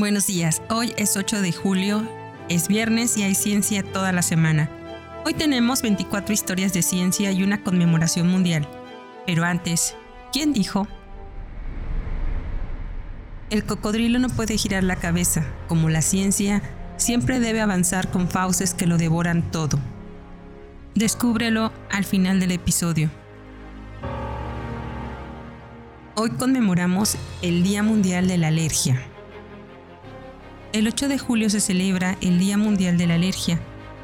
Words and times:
Buenos 0.00 0.26
días, 0.26 0.62
hoy 0.70 0.94
es 0.96 1.18
8 1.18 1.42
de 1.42 1.52
julio, 1.52 2.08
es 2.48 2.68
viernes 2.68 3.18
y 3.18 3.22
hay 3.22 3.34
ciencia 3.34 3.82
toda 3.82 4.12
la 4.12 4.22
semana. 4.22 4.70
Hoy 5.26 5.34
tenemos 5.34 5.82
24 5.82 6.32
historias 6.32 6.72
de 6.72 6.80
ciencia 6.80 7.30
y 7.32 7.42
una 7.42 7.62
conmemoración 7.62 8.26
mundial. 8.26 8.66
Pero 9.26 9.44
antes, 9.44 9.94
¿quién 10.32 10.54
dijo? 10.54 10.88
El 13.50 13.64
cocodrilo 13.64 14.18
no 14.18 14.30
puede 14.30 14.56
girar 14.56 14.84
la 14.84 14.96
cabeza, 14.96 15.44
como 15.68 15.90
la 15.90 16.00
ciencia 16.00 16.62
siempre 16.96 17.38
debe 17.38 17.60
avanzar 17.60 18.10
con 18.10 18.30
fauces 18.30 18.72
que 18.72 18.86
lo 18.86 18.96
devoran 18.96 19.50
todo. 19.50 19.78
Descúbrelo 20.94 21.74
al 21.90 22.06
final 22.06 22.40
del 22.40 22.52
episodio. 22.52 23.10
Hoy 26.14 26.30
conmemoramos 26.30 27.18
el 27.42 27.62
Día 27.62 27.82
Mundial 27.82 28.28
de 28.28 28.38
la 28.38 28.48
Alergia. 28.48 29.09
El 30.72 30.86
8 30.86 31.08
de 31.08 31.18
julio 31.18 31.50
se 31.50 31.58
celebra 31.58 32.16
el 32.20 32.38
Día 32.38 32.56
Mundial 32.56 32.96
de 32.96 33.08
la 33.08 33.14
Alergia, 33.14 33.58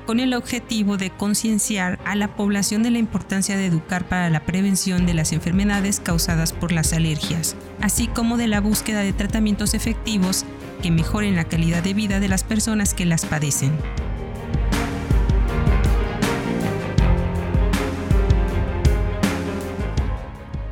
con 0.05 0.19
el 0.19 0.35
objetivo 0.35 0.97
de 0.97 1.11
concienciar 1.11 2.01
a 2.05 2.17
la 2.17 2.35
población 2.35 2.83
de 2.83 2.91
la 2.91 2.99
importancia 2.99 3.57
de 3.57 3.67
educar 3.67 4.09
para 4.09 4.31
la 4.31 4.45
prevención 4.45 5.07
de 5.07 5.15
las 5.15 5.33
enfermedades 5.33 6.01
causadas 6.01 6.53
por 6.53 6.73
las 6.73 6.93
alergias, 6.93 7.55
así 7.81 8.09
como 8.09 8.37
de 8.37 8.49
la 8.49 8.61
búsqueda 8.61 9.03
de 9.03 9.13
tratamientos 9.13 9.75
efectivos 9.75 10.45
que 10.83 10.91
mejoren 10.91 11.37
la 11.37 11.45
calidad 11.45 11.85
de 11.85 11.95
vida 11.95 12.19
de 12.19 12.27
las 12.27 12.43
personas 12.43 12.95
que 12.95 13.07
las 13.07 13.25
padecen. 13.27 13.73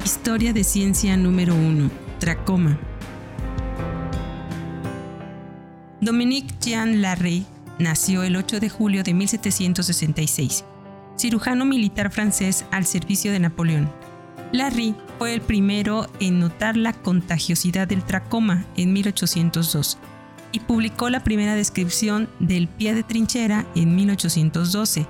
Historia 0.05 0.53
de 0.53 0.65
ciencia 0.65 1.17
número 1.17 1.55
1. 1.55 1.89
Tracoma. 2.19 2.81
Dominique 6.05 6.55
Jean 6.61 7.01
Larrey 7.01 7.47
nació 7.79 8.25
el 8.25 8.37
8 8.37 8.61
de 8.61 8.69
julio 8.69 9.03
de 9.03 9.15
1766, 9.15 10.63
cirujano 11.17 11.65
militar 11.65 12.11
francés 12.11 12.67
al 12.73 12.85
servicio 12.85 13.33
de 13.33 13.39
Napoleón. 13.41 13.91
Larry 14.53 14.95
fue 15.19 15.33
el 15.33 15.41
primero 15.41 16.07
en 16.21 16.41
notar 16.41 16.77
la 16.77 16.93
contagiosidad 16.93 17.89
del 17.89 18.05
tracoma 18.05 18.67
en 18.77 18.93
1802 18.93 19.97
y 20.53 20.61
publicó 20.61 21.09
la 21.09 21.25
primera 21.25 21.55
descripción 21.55 22.29
del 22.39 22.69
pie 22.69 22.95
de 22.95 23.03
trinchera 23.03 23.67
en 23.75 23.97
1812. 23.97 25.07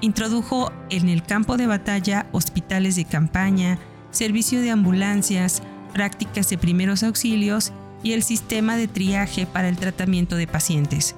Introdujo 0.00 0.72
en 0.90 1.08
el 1.08 1.22
campo 1.22 1.56
de 1.56 1.68
batalla 1.68 2.26
hospitales 2.32 2.96
de 2.96 3.04
campaña, 3.04 3.78
servicio 4.10 4.60
de 4.60 4.72
ambulancias, 4.72 5.62
prácticas 5.94 6.50
de 6.50 6.58
primeros 6.58 7.04
auxilios 7.04 7.72
y 8.02 8.12
el 8.12 8.22
sistema 8.22 8.76
de 8.76 8.88
triaje 8.88 9.46
para 9.46 9.68
el 9.68 9.76
tratamiento 9.76 10.36
de 10.36 10.46
pacientes. 10.46 11.14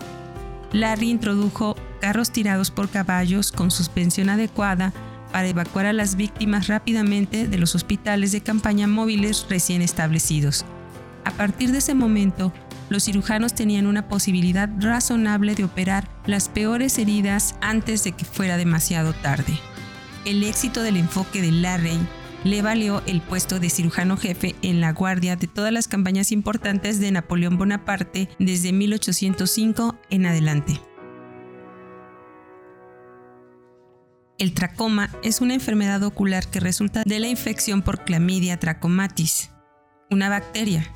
Larry 0.72 1.10
introdujo 1.10 1.76
carros 2.00 2.30
tirados 2.30 2.70
por 2.70 2.88
caballos 2.88 3.52
con 3.52 3.70
suspensión 3.70 4.28
adecuada 4.28 4.92
para 5.32 5.48
evacuar 5.48 5.86
a 5.86 5.92
las 5.92 6.16
víctimas 6.16 6.68
rápidamente 6.68 7.48
de 7.48 7.58
los 7.58 7.74
hospitales 7.74 8.32
de 8.32 8.40
campaña 8.40 8.86
móviles 8.86 9.46
recién 9.48 9.82
establecidos. 9.82 10.64
A 11.24 11.30
partir 11.32 11.72
de 11.72 11.78
ese 11.78 11.94
momento, 11.94 12.52
los 12.88 13.04
cirujanos 13.04 13.54
tenían 13.54 13.86
una 13.86 14.08
posibilidad 14.08 14.70
razonable 14.78 15.54
de 15.54 15.64
operar 15.64 16.08
las 16.26 16.48
peores 16.48 16.98
heridas 16.98 17.54
antes 17.60 18.04
de 18.04 18.12
que 18.12 18.24
fuera 18.24 18.56
demasiado 18.56 19.12
tarde. 19.12 19.58
El 20.24 20.42
éxito 20.42 20.82
del 20.82 20.96
enfoque 20.96 21.42
de 21.42 21.52
Larry 21.52 21.98
le 22.44 22.62
valió 22.62 23.02
el 23.06 23.20
puesto 23.20 23.58
de 23.58 23.70
cirujano 23.70 24.16
jefe 24.16 24.54
en 24.62 24.80
la 24.80 24.92
guardia 24.92 25.36
de 25.36 25.46
todas 25.46 25.72
las 25.72 25.88
campañas 25.88 26.32
importantes 26.32 27.00
de 27.00 27.10
Napoleón 27.10 27.58
Bonaparte 27.58 28.28
desde 28.38 28.72
1805 28.72 29.98
en 30.10 30.26
adelante. 30.26 30.80
El 34.38 34.54
tracoma 34.54 35.10
es 35.24 35.40
una 35.40 35.54
enfermedad 35.54 36.02
ocular 36.04 36.48
que 36.48 36.60
resulta 36.60 37.02
de 37.04 37.18
la 37.18 37.26
infección 37.26 37.82
por 37.82 38.04
Clamidia 38.04 38.56
trachomatis, 38.56 39.50
una 40.10 40.28
bacteria. 40.28 40.86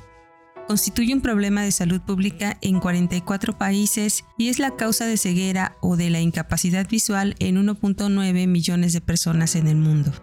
Constituye 0.65 1.13
un 1.13 1.19
problema 1.19 1.61
de 1.61 1.73
salud 1.73 1.99
pública 1.99 2.57
en 2.61 2.79
44 2.79 3.57
países 3.57 4.23
y 4.37 4.47
es 4.47 4.59
la 4.59 4.77
causa 4.77 5.05
de 5.05 5.17
ceguera 5.17 5.75
o 5.81 5.97
de 5.97 6.09
la 6.09 6.21
incapacidad 6.21 6.87
visual 6.87 7.35
en 7.39 7.57
1.9 7.57 8.47
millones 8.47 8.93
de 8.93 9.01
personas 9.01 9.57
en 9.57 9.67
el 9.67 9.75
mundo. 9.75 10.13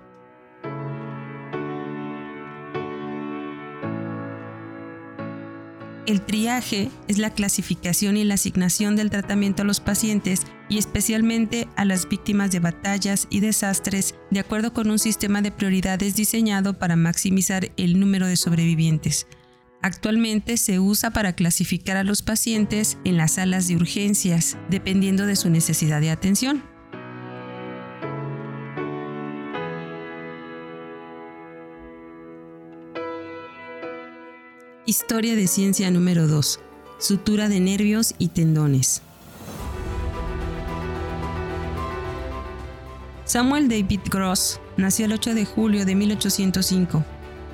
El 6.10 6.22
triaje 6.22 6.90
es 7.06 7.18
la 7.18 7.30
clasificación 7.30 8.16
y 8.16 8.24
la 8.24 8.34
asignación 8.34 8.96
del 8.96 9.10
tratamiento 9.10 9.62
a 9.62 9.64
los 9.64 9.78
pacientes 9.78 10.42
y 10.68 10.76
especialmente 10.76 11.68
a 11.76 11.84
las 11.84 12.08
víctimas 12.08 12.50
de 12.50 12.58
batallas 12.58 13.28
y 13.30 13.38
desastres 13.38 14.16
de 14.32 14.40
acuerdo 14.40 14.72
con 14.72 14.90
un 14.90 14.98
sistema 14.98 15.40
de 15.40 15.52
prioridades 15.52 16.16
diseñado 16.16 16.76
para 16.76 16.96
maximizar 16.96 17.70
el 17.76 18.00
número 18.00 18.26
de 18.26 18.34
sobrevivientes. 18.34 19.28
Actualmente 19.82 20.56
se 20.56 20.80
usa 20.80 21.12
para 21.12 21.34
clasificar 21.34 21.96
a 21.96 22.02
los 22.02 22.22
pacientes 22.22 22.98
en 23.04 23.16
las 23.16 23.34
salas 23.34 23.68
de 23.68 23.76
urgencias, 23.76 24.58
dependiendo 24.68 25.26
de 25.26 25.36
su 25.36 25.48
necesidad 25.48 26.00
de 26.00 26.10
atención. 26.10 26.64
Historia 34.90 35.36
de 35.36 35.46
ciencia 35.46 35.88
número 35.92 36.26
2. 36.26 36.58
Sutura 36.98 37.48
de 37.48 37.60
nervios 37.60 38.16
y 38.18 38.26
tendones. 38.26 39.02
Samuel 43.24 43.68
David 43.68 44.00
Gross 44.10 44.58
nació 44.76 45.06
el 45.06 45.12
8 45.12 45.34
de 45.34 45.44
julio 45.44 45.84
de 45.86 45.94
1805. 45.94 47.04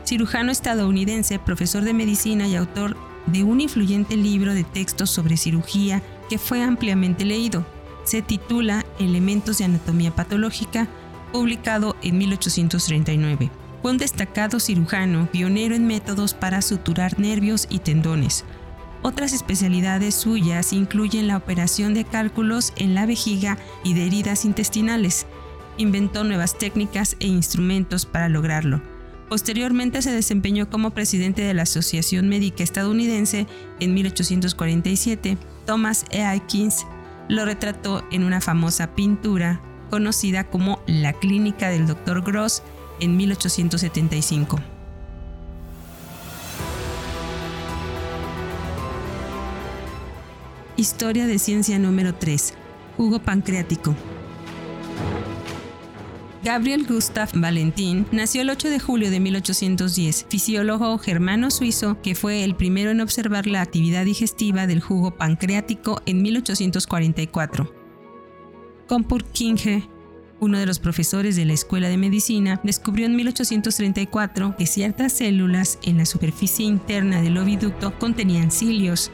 Cirujano 0.07 0.51
estadounidense, 0.51 1.39
profesor 1.39 1.85
de 1.85 1.93
medicina 1.93 2.49
y 2.49 2.57
autor 2.57 2.97
de 3.27 3.45
un 3.45 3.61
influyente 3.61 4.17
libro 4.17 4.55
de 4.55 4.65
textos 4.65 5.11
sobre 5.11 5.37
cirugía 5.37 6.03
que 6.31 6.39
fue 6.39 6.63
ampliamente 6.63 7.27
leído. 7.27 7.67
Se 8.05 8.23
titula 8.23 8.87
Elementos 8.99 9.59
de 9.59 9.67
Anatomía 9.67 10.11
Patológica, 10.11 10.89
publicado 11.33 11.97
en 12.01 12.17
1839. 12.17 13.51
Fue 13.87 13.93
un 13.93 13.99
destacado 13.99 14.59
cirujano, 14.59 15.29
pionero 15.31 15.77
en 15.77 15.87
métodos 15.87 16.35
para 16.35 16.61
suturar 16.61 17.21
nervios 17.21 17.69
y 17.71 17.79
tendones. 17.79 18.45
Otras 19.03 19.33
especialidades 19.33 20.17
suyas 20.17 20.73
incluyen 20.73 21.29
la 21.29 21.37
operación 21.37 21.95
de 21.95 22.03
cálculos 22.03 22.73
en 22.75 22.97
la 22.97 23.07
vejiga 23.07 23.59
y 23.85 23.95
de 23.95 24.07
heridas 24.07 24.45
intestinales. 24.45 25.29
Inventó 25.77 26.25
nuevas 26.25 26.59
técnicas 26.59 27.15
e 27.21 27.29
instrumentos 27.29 28.07
para 28.07 28.29
lograrlo. 28.29 28.83
Posteriormente 29.29 30.03
se 30.03 30.11
desempeñó 30.11 30.69
como 30.69 30.91
presidente 30.91 31.43
de 31.43 31.55
la 31.55 31.63
Asociación 31.63 32.29
Médica 32.29 32.65
Estadounidense 32.65 33.47
en 33.79 33.95
1847. 33.95 35.39
Thomas 35.65 36.07
E. 36.11 36.25
Aikins 36.25 36.89
lo 37.29 37.45
retrató 37.45 38.05
en 38.11 38.25
una 38.25 38.41
famosa 38.41 38.97
pintura 38.97 39.61
conocida 39.91 40.43
como 40.43 40.83
La 40.89 41.13
Clínica 41.13 41.69
del 41.69 41.87
Dr. 41.87 42.23
Gross 42.23 42.65
en 43.01 43.17
1875. 43.17 44.59
Historia 50.77 51.27
de 51.27 51.39
ciencia 51.39 51.79
número 51.79 52.15
3. 52.15 52.55
Jugo 52.97 53.19
pancreático. 53.19 53.95
Gabriel 56.47 56.87
Gustav 56.87 57.31
Valentin 57.35 58.07
nació 58.13 58.43
el 58.43 58.51
8 58.51 58.71
de 58.71 58.79
julio 58.79 59.11
de 59.11 59.19
1810, 59.19 60.27
fisiólogo 60.29 60.97
germano-suizo 60.99 62.01
que 62.03 62.15
fue 62.15 62.45
el 62.45 62.55
primero 62.55 62.91
en 62.91 63.01
observar 63.01 63.49
la 63.49 63.63
actividad 63.63 64.05
digestiva 64.05 64.69
del 64.69 64.81
jugo 64.81 65.17
pancreático 65.17 66.03
en 66.07 66.23
1844. 66.23 67.75
Compur 68.87 69.25
Kinge 69.25 69.89
uno 70.41 70.59
de 70.59 70.67
los 70.67 70.79
profesores 70.79 71.37
de 71.37 71.45
la 71.45 71.55
Escuela 71.55 71.89
de 71.89 71.97
Medicina 71.97 72.61
descubrió 72.63 73.07
en 73.07 73.17
1834 73.17 74.57
que 74.57 74.67
ciertas 74.67 75.13
células 75.13 75.79
en 75.83 75.99
la 75.99 76.05
superficie 76.05 76.67
interna 76.67 77.23
del 77.23 77.39
oviducto 77.39 77.99
contenían 77.99 78.51
cilios, 78.51 79.11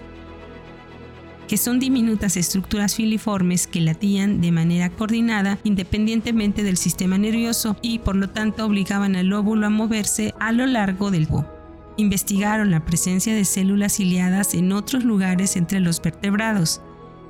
que 1.49 1.57
son 1.57 1.79
diminutas 1.79 2.37
estructuras 2.37 2.95
filiformes 2.95 3.67
que 3.67 3.81
latían 3.81 4.41
de 4.41 4.53
manera 4.53 4.91
coordinada 4.91 5.59
independientemente 5.65 6.63
del 6.63 6.77
sistema 6.77 7.19
nervioso 7.19 7.77
y 7.83 7.99
por 7.99 8.17
lo 8.17 8.31
tanto 8.31 8.65
obligaban 8.65 9.17
al 9.17 9.33
óvulo 9.33 9.67
a 9.67 9.71
moverse 9.71 10.35
a 10.41 10.53
lo 10.53 10.67
largo 10.67 11.11
del 11.11 11.29
cuerpo. 11.29 11.51
Investigaron 11.99 12.71
la 12.71 12.85
presencia 12.87 13.35
de 13.35 13.45
células 13.45 13.97
ciliadas 13.97 14.55
en 14.55 14.73
otros 14.73 15.05
lugares 15.05 15.57
entre 15.57 15.79
los 15.79 16.01
vertebrados, 16.01 16.81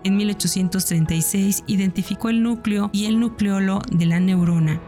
en 0.04 0.16
1836 0.16 1.64
identificó 1.66 2.28
el 2.28 2.42
núcleo 2.42 2.90
y 2.92 3.06
el 3.06 3.20
nucleolo 3.20 3.80
de 3.90 4.06
la 4.06 4.20
neurona. 4.20 4.80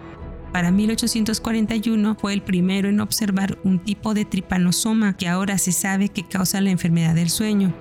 Para 0.53 0.71
1841 0.71 2.17
fue 2.21 2.33
el 2.33 2.43
primero 2.43 2.89
en 2.89 3.01
observar 3.01 3.59
un 3.65 3.81
tipo 3.81 4.15
de 4.15 4.25
tripanosoma 4.25 5.17
que 5.17 5.27
ahora 5.29 5.59
se 5.59 5.73
sabe 5.73 6.11
que 6.11 6.23
causa 6.23 6.61
la 6.61 6.71
enfermedad 6.71 7.15
del 7.15 7.31
sueño. 7.31 7.75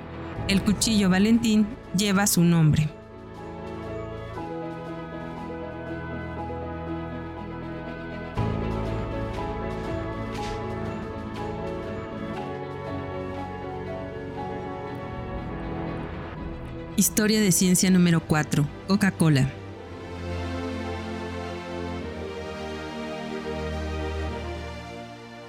El 0.47 0.63
cuchillo 0.63 1.09
Valentín 1.09 1.67
lleva 1.95 2.25
su 2.25 2.43
nombre. 2.43 2.89
Historia 16.95 17.41
de 17.41 17.51
ciencia 17.51 17.89
número 17.89 18.19
4. 18.19 18.67
Coca-Cola. 18.87 19.51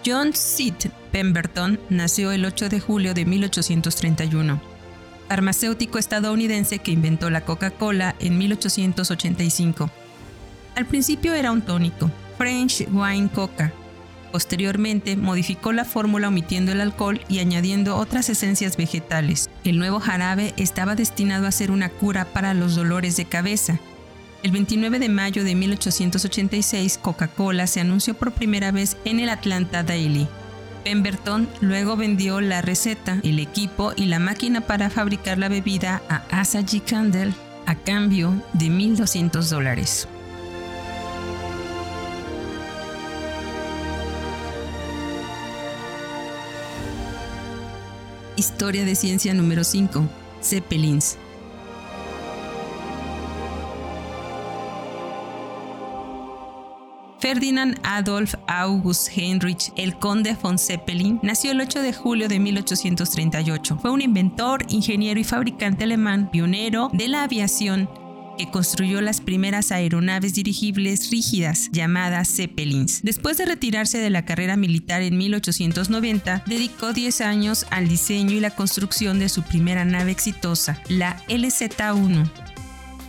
John 0.07 0.35
Sid 0.35 0.75
Pemberton 1.13 1.79
nació 1.91 2.33
el 2.33 2.47
8 2.47 2.71
de 2.71 2.81
julio 2.81 3.13
de 3.13 3.27
1831, 3.27 4.59
farmacéutico 5.29 5.99
estadounidense 5.99 6.79
que 6.79 6.93
inventó 6.93 7.29
la 7.29 7.45
Coca-Cola 7.45 8.17
en 8.21 8.39
1885. 8.39 9.91
Al 10.77 10.87
principio 10.87 11.35
era 11.35 11.53
un 11.53 11.61
tónico, 11.61 12.11
French 12.39 12.87
Wine 12.91 13.29
Coca, 13.29 13.73
Posteriormente, 14.35 15.15
modificó 15.15 15.73
la 15.73 15.85
fórmula 15.85 16.27
omitiendo 16.27 16.73
el 16.73 16.81
alcohol 16.81 17.21
y 17.29 17.39
añadiendo 17.39 17.97
otras 17.97 18.29
esencias 18.29 18.77
vegetales. 18.77 19.44
El 19.65 19.79
nuevo 19.79 19.99
jarabe 19.99 20.53
estaba 20.59 20.95
destinado 20.95 21.47
a 21.47 21.53
ser 21.53 21.71
una 21.71 21.89
cura 21.89 22.27
para 22.27 22.53
los 22.53 22.75
dolores 22.75 23.17
de 23.17 23.25
cabeza. 23.25 23.81
El 24.43 24.51
29 24.51 24.99
de 24.99 25.09
mayo 25.09 25.43
de 25.43 25.55
1886, 25.55 26.99
Coca-Cola 26.99 27.67
se 27.67 27.81
anunció 27.81 28.13
por 28.13 28.33
primera 28.33 28.73
vez 28.73 28.99
en 29.07 29.21
el 29.21 29.31
Atlanta 29.31 29.83
Daily. 29.83 30.29
Pemberton 30.85 31.49
luego 31.63 31.97
vendió 31.97 32.43
la 32.43 32.61
receta, 32.61 33.19
el 33.23 33.39
equipo 33.39 33.95
y 33.97 34.05
la 34.05 34.19
máquina 34.19 34.61
para 34.61 34.91
fabricar 34.91 35.39
la 35.39 35.49
bebida 35.49 36.03
a 36.11 36.41
Asahi 36.41 36.81
Candle 36.81 37.33
a 37.65 37.75
cambio 37.75 38.35
de 38.53 38.67
1.200 38.67 39.49
dólares. 39.49 40.07
Historia 48.37 48.85
de 48.85 48.97
ciencia 48.97 49.33
número 49.33 49.63
5. 49.63 50.09
Zeppelins. 50.43 51.19
Ferdinand 57.21 57.79
Adolf 57.85 58.35
August 58.49 59.09
Heinrich, 59.17 59.73
el 59.77 59.97
conde 59.99 60.37
von 60.43 60.59
Zeppelin, 60.59 61.21
nació 61.23 61.53
el 61.53 61.61
8 61.61 61.81
de 61.81 61.93
julio 61.93 62.29
de 62.29 62.39
1838. 62.39 63.79
Fue 63.81 63.91
un 63.93 64.03
inventor, 64.03 64.67
ingeniero 64.69 65.21
y 65.21 65.25
fabricante 65.25 65.85
alemán, 65.85 66.31
pionero 66.31 66.91
de 66.93 67.09
la 67.09 67.23
aviación 67.23 67.89
que 68.37 68.51
construyó 68.51 69.01
las 69.01 69.21
primeras 69.21 69.73
aeronaves 69.73 70.35
dirigibles 70.35 71.11
rígidas 71.11 71.69
llamadas 71.73 72.29
Zeppelins. 72.35 73.03
Después 73.03 73.37
de 73.37 73.47
retirarse 73.47 73.99
de 73.99 74.11
la 74.11 74.25
carrera 74.25 74.57
militar 74.57 75.03
en 75.03 75.17
1890, 75.17 76.45
dedicó 76.47 76.93
10 76.93 77.21
años 77.21 77.67
al 77.71 77.89
diseño 77.89 78.33
y 78.33 78.41
la 78.41 78.51
construcción 78.51 79.19
de 79.19 79.29
su 79.29 79.43
primera 79.43 79.85
nave 79.85 80.11
exitosa, 80.11 80.81
la 80.89 81.23
LZ-1. 81.29 82.31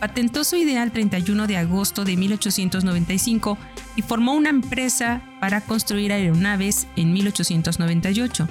Patentó 0.00 0.44
su 0.44 0.56
idea 0.56 0.82
el 0.82 0.92
31 0.92 1.46
de 1.46 1.56
agosto 1.56 2.04
de 2.04 2.16
1895 2.16 3.58
y 3.96 4.02
formó 4.02 4.34
una 4.34 4.50
empresa 4.50 5.22
para 5.40 5.62
construir 5.62 6.12
aeronaves 6.12 6.86
en 6.96 7.12
1898. 7.14 8.46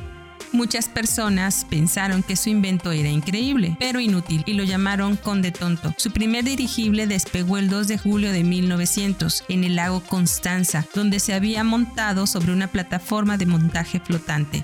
Muchas 0.56 0.88
personas 0.88 1.66
pensaron 1.70 2.24
que 2.24 2.38
su 2.38 2.50
invento 2.50 2.94
era 2.94 3.10
increíble, 3.10 3.76
pero 3.78 4.00
inútil, 4.00 4.42
y 4.46 4.54
lo 4.54 4.64
llamaron 4.64 5.18
Conde 5.18 5.52
Tonto. 5.52 5.94
Su 5.98 6.12
primer 6.12 6.46
dirigible 6.46 7.08
despegó 7.08 7.58
el 7.58 7.70
2 7.70 7.90
de 7.90 7.98
julio 7.98 8.32
de 8.32 8.46
1900 8.46 9.44
en 9.50 9.66
el 9.66 9.76
lago 9.76 10.00
Constanza, 10.00 10.86
donde 10.96 11.20
se 11.20 11.34
había 11.34 11.66
montado 11.66 12.26
sobre 12.26 12.54
una 12.54 12.68
plataforma 12.68 13.38
de 13.38 13.48
montaje 13.48 14.00
flotante. 14.00 14.64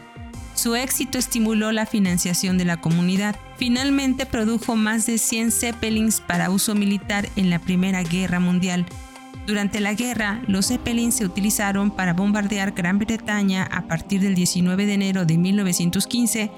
Su 0.54 0.76
éxito 0.76 1.18
estimuló 1.18 1.74
la 1.74 1.86
financiación 1.86 2.58
de 2.58 2.64
la 2.64 2.80
comunidad. 2.80 3.36
Finalmente 3.58 4.26
produjo 4.26 4.78
más 4.78 5.06
de 5.06 5.18
100 5.18 5.52
Zeppelins 5.52 6.22
para 6.22 6.52
uso 6.52 6.74
militar 6.74 7.28
en 7.36 7.50
la 7.50 7.60
Primera 7.60 8.02
Guerra 8.04 8.40
Mundial, 8.40 8.86
durante 9.48 9.80
la 9.80 9.94
guerra, 9.94 10.42
los 10.48 10.68
Zeppelins 10.68 11.16
se 11.16 11.26
utilizaron 11.26 11.92
para 11.92 12.14
bombardear 12.14 12.72
Gran 12.72 13.00
Bretaña 13.00 13.64
a 13.64 13.88
partir 13.88 14.22
del 14.22 14.36
19 14.36 14.86
de 14.86 14.94
enero 14.94 15.26
de 15.26 15.38
1915 15.38 16.52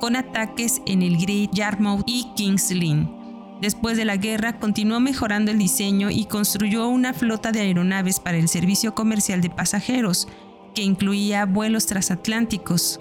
con 0.00 0.14
ataques 0.14 0.80
en 0.86 1.02
el 1.02 1.16
Great 1.18 1.52
Yarmouth 1.52 2.04
y 2.06 2.28
King's 2.36 2.70
Lynn. 2.70 3.18
Después 3.60 3.96
de 3.96 4.04
la 4.04 4.16
guerra, 4.16 4.60
continuó 4.60 5.00
mejorando 5.00 5.50
el 5.50 5.58
diseño 5.58 6.10
y 6.10 6.26
construyó 6.26 6.86
una 6.86 7.12
flota 7.12 7.50
de 7.50 7.60
aeronaves 7.60 8.20
para 8.20 8.38
el 8.38 8.48
servicio 8.48 8.94
comercial 8.94 9.40
de 9.40 9.50
pasajeros, 9.50 10.28
que 10.76 10.82
incluía 10.82 11.44
vuelos 11.44 11.86
transatlánticos. 11.86 13.00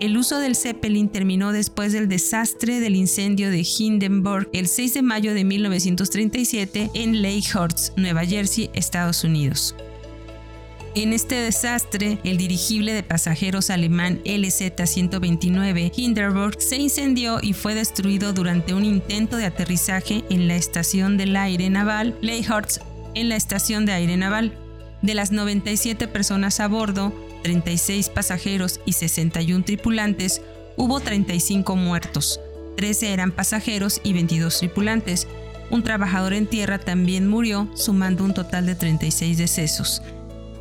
El 0.00 0.16
uso 0.16 0.38
del 0.38 0.56
Zeppelin 0.56 1.10
terminó 1.10 1.52
después 1.52 1.92
del 1.92 2.08
desastre 2.08 2.80
del 2.80 2.96
incendio 2.96 3.50
de 3.50 3.66
Hindenburg 3.78 4.48
el 4.54 4.66
6 4.66 4.94
de 4.94 5.02
mayo 5.02 5.34
de 5.34 5.44
1937 5.44 6.90
en 6.94 7.20
Lakehurst, 7.20 7.98
Nueva 7.98 8.24
Jersey, 8.24 8.70
Estados 8.72 9.24
En 9.24 11.12
este 11.12 11.34
desastre, 11.34 12.18
el 12.24 12.38
dirigible 12.38 12.94
de 12.94 13.02
pasajeros 13.02 13.68
alemán 13.68 14.22
LZ-129 14.24 15.92
Hindenburg 15.94 16.62
se 16.62 16.78
incendió 16.78 17.38
y 17.42 17.52
fue 17.52 17.74
destruido 17.74 18.32
durante 18.32 18.72
un 18.72 18.86
intento 18.86 19.36
de 19.36 19.44
aterrizaje 19.44 20.24
en 20.30 20.48
la 20.48 20.56
estación 20.56 21.18
del 21.18 21.36
aire 21.36 21.68
naval 21.68 22.16
Lakehurst, 22.22 22.80
en 23.14 23.28
la 23.28 23.36
estación 23.36 23.84
de 23.84 23.92
aire 23.92 24.16
naval. 24.16 24.56
De 25.02 25.14
las 25.14 25.32
97 25.32 26.08
personas 26.08 26.60
a 26.60 26.68
bordo, 26.68 27.12
36 27.42 28.10
pasajeros 28.10 28.80
y 28.84 28.92
61 28.92 29.64
tripulantes, 29.64 30.42
hubo 30.76 31.00
35 31.00 31.74
muertos, 31.76 32.40
13 32.76 33.12
eran 33.12 33.32
pasajeros 33.32 34.00
y 34.04 34.12
22 34.12 34.58
tripulantes. 34.58 35.26
Un 35.70 35.82
trabajador 35.82 36.34
en 36.34 36.46
tierra 36.46 36.78
también 36.78 37.28
murió, 37.28 37.70
sumando 37.74 38.24
un 38.24 38.34
total 38.34 38.66
de 38.66 38.74
36 38.74 39.38
decesos. 39.38 40.02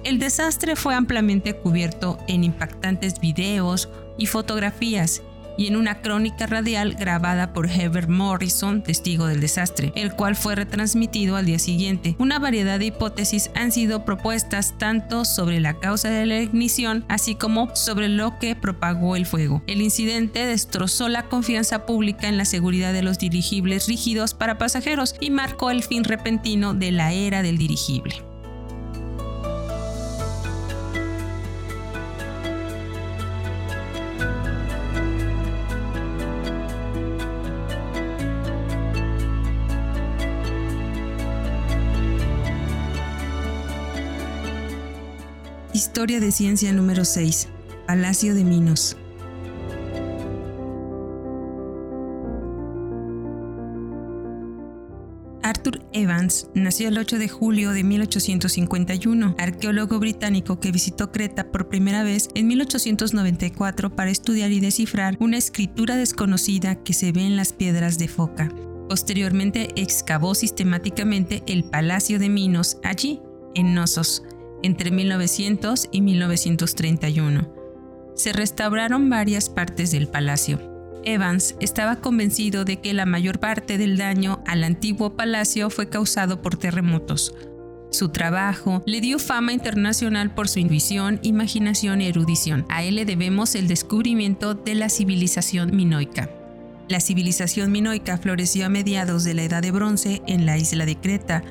El 0.04 0.20
desastre 0.20 0.76
fue 0.76 0.96
ampliamente 0.96 1.54
cubierto 1.54 2.18
en 2.28 2.44
impactantes 2.44 3.20
videos 3.20 3.90
y 4.18 4.28
fotografías 4.28 5.22
y 5.60 5.68
en 5.68 5.76
una 5.76 6.02
crónica 6.02 6.48
radial 6.48 6.96
grabada 6.96 7.52
por 7.52 7.70
Heber 7.70 8.08
Morrison, 8.08 8.82
testigo 8.82 9.28
del 9.28 9.42
desastre, 9.42 9.92
el 9.94 10.14
cual 10.14 10.38
fue 10.38 10.56
retransmitido 10.56 11.36
al 11.36 11.46
día 11.46 11.60
siguiente. 11.60 12.16
Una 12.18 12.40
variedad 12.40 12.80
de 12.80 12.86
hipótesis 12.86 13.52
han 13.56 13.74
sido 13.74 14.06
propuestas 14.06 14.78
tanto 14.78 15.26
sobre 15.26 15.60
la 15.60 15.74
causa 15.74 16.10
de 16.10 16.26
la 16.26 16.40
ignición, 16.40 17.04
así 17.10 17.36
como 17.36 17.76
sobre 17.76 18.08
lo 18.08 18.40
que 18.40 18.56
propagó 18.56 19.18
el 19.18 19.26
fuego. 19.26 19.62
El 19.68 19.82
incidente 19.82 20.46
destrozó 20.46 21.10
la 21.10 21.24
confianza 21.24 21.86
pública 21.86 22.30
en 22.30 22.38
la 22.38 22.46
seguridad 22.46 22.94
de 22.94 23.04
los 23.04 23.20
dirigibles 23.20 23.90
rígidos 23.90 24.34
para 24.34 24.58
pasajeros 24.58 25.16
y 25.20 25.30
marcó 25.30 25.72
el 25.72 25.84
fin 25.84 26.06
repentino 26.06 26.74
de 26.74 26.94
la 26.94 27.12
era 27.12 27.42
del 27.42 27.58
dirigible. 27.58 28.29
Historia 46.00 46.22
de 46.22 46.32
ciencia 46.32 46.72
número 46.72 47.04
6. 47.04 47.50
Palacio 47.86 48.34
de 48.34 48.46
Minos. 48.46 48.96
Arthur 55.44 55.82
Evans 55.92 56.48
nació 56.54 56.88
el 56.88 56.98
8 56.98 57.20
de 57.20 57.28
julio 57.28 57.72
de 57.72 57.84
1851, 57.84 59.36
arqueólogo 59.38 60.00
británico 60.00 60.62
que 60.62 60.72
visitó 60.72 61.12
Creta 61.12 61.52
por 61.52 61.68
primera 61.68 62.04
vez 62.04 62.30
en 62.34 62.48
1894 62.48 63.94
para 63.94 64.10
estudiar 64.10 64.54
y 64.54 64.62
descifrar 64.62 65.18
una 65.20 65.36
escritura 65.36 65.98
desconocida 65.98 66.76
que 66.76 66.94
se 66.94 67.12
ve 67.12 67.26
en 67.26 67.36
las 67.36 67.52
piedras 67.52 68.00
de 68.00 68.08
Foca. 68.08 68.48
Posteriormente 68.88 69.74
excavó 69.76 70.34
sistemáticamente 70.34 71.44
el 71.46 71.66
Palacio 71.66 72.20
de 72.20 72.30
Minos 72.30 72.78
allí, 72.86 73.20
en 73.54 73.74
Nosos, 73.74 74.24
entre 74.64 74.92
1900 74.92 75.90
y 75.92 76.02
1931. 76.02 77.54
Se 78.16 78.34
restauraron 78.34 79.10
varias 79.10 79.50
partes 79.50 79.92
del 79.92 80.08
palacio. 80.08 80.60
Evans 81.06 81.56
estaba 81.60 81.98
convencido 81.98 82.66
de 82.66 82.78
que 82.78 82.94
la 82.94 83.06
mayor 83.06 83.40
parte 83.40 83.78
del 83.78 83.98
daño 83.98 84.44
al 84.46 84.64
antiguo 84.64 85.16
palacio 85.16 85.70
fue 85.70 85.90
causado 85.90 86.42
por 86.42 86.58
terremotos. 86.58 87.34
Su 87.92 88.10
trabajo 88.10 88.84
le 88.86 89.02
dio 89.02 89.18
fama 89.18 89.52
internacional 89.52 90.34
por 90.34 90.48
su 90.48 90.60
intuición, 90.60 91.20
imaginación 91.24 92.02
y 92.02 92.08
erudición. 92.08 92.66
A 92.70 92.84
él 92.84 92.96
le 92.96 93.06
debemos 93.06 93.56
el 93.56 93.68
descubrimiento 93.68 94.54
de 94.54 94.76
la 94.76 94.90
civilización 94.90 95.76
minoica. 95.76 96.30
La 96.88 97.00
civilización 97.00 97.72
minoica 97.72 98.18
floreció 98.18 98.66
a 98.66 98.70
mediados 98.70 99.24
de 99.24 99.34
la 99.34 99.44
Edad 99.44 99.62
de 99.62 99.72
Bronce 99.72 100.22
en 100.28 100.46
la 100.46 100.58
isla 100.58 100.86
de 100.86 100.98
Creta, 100.98 101.44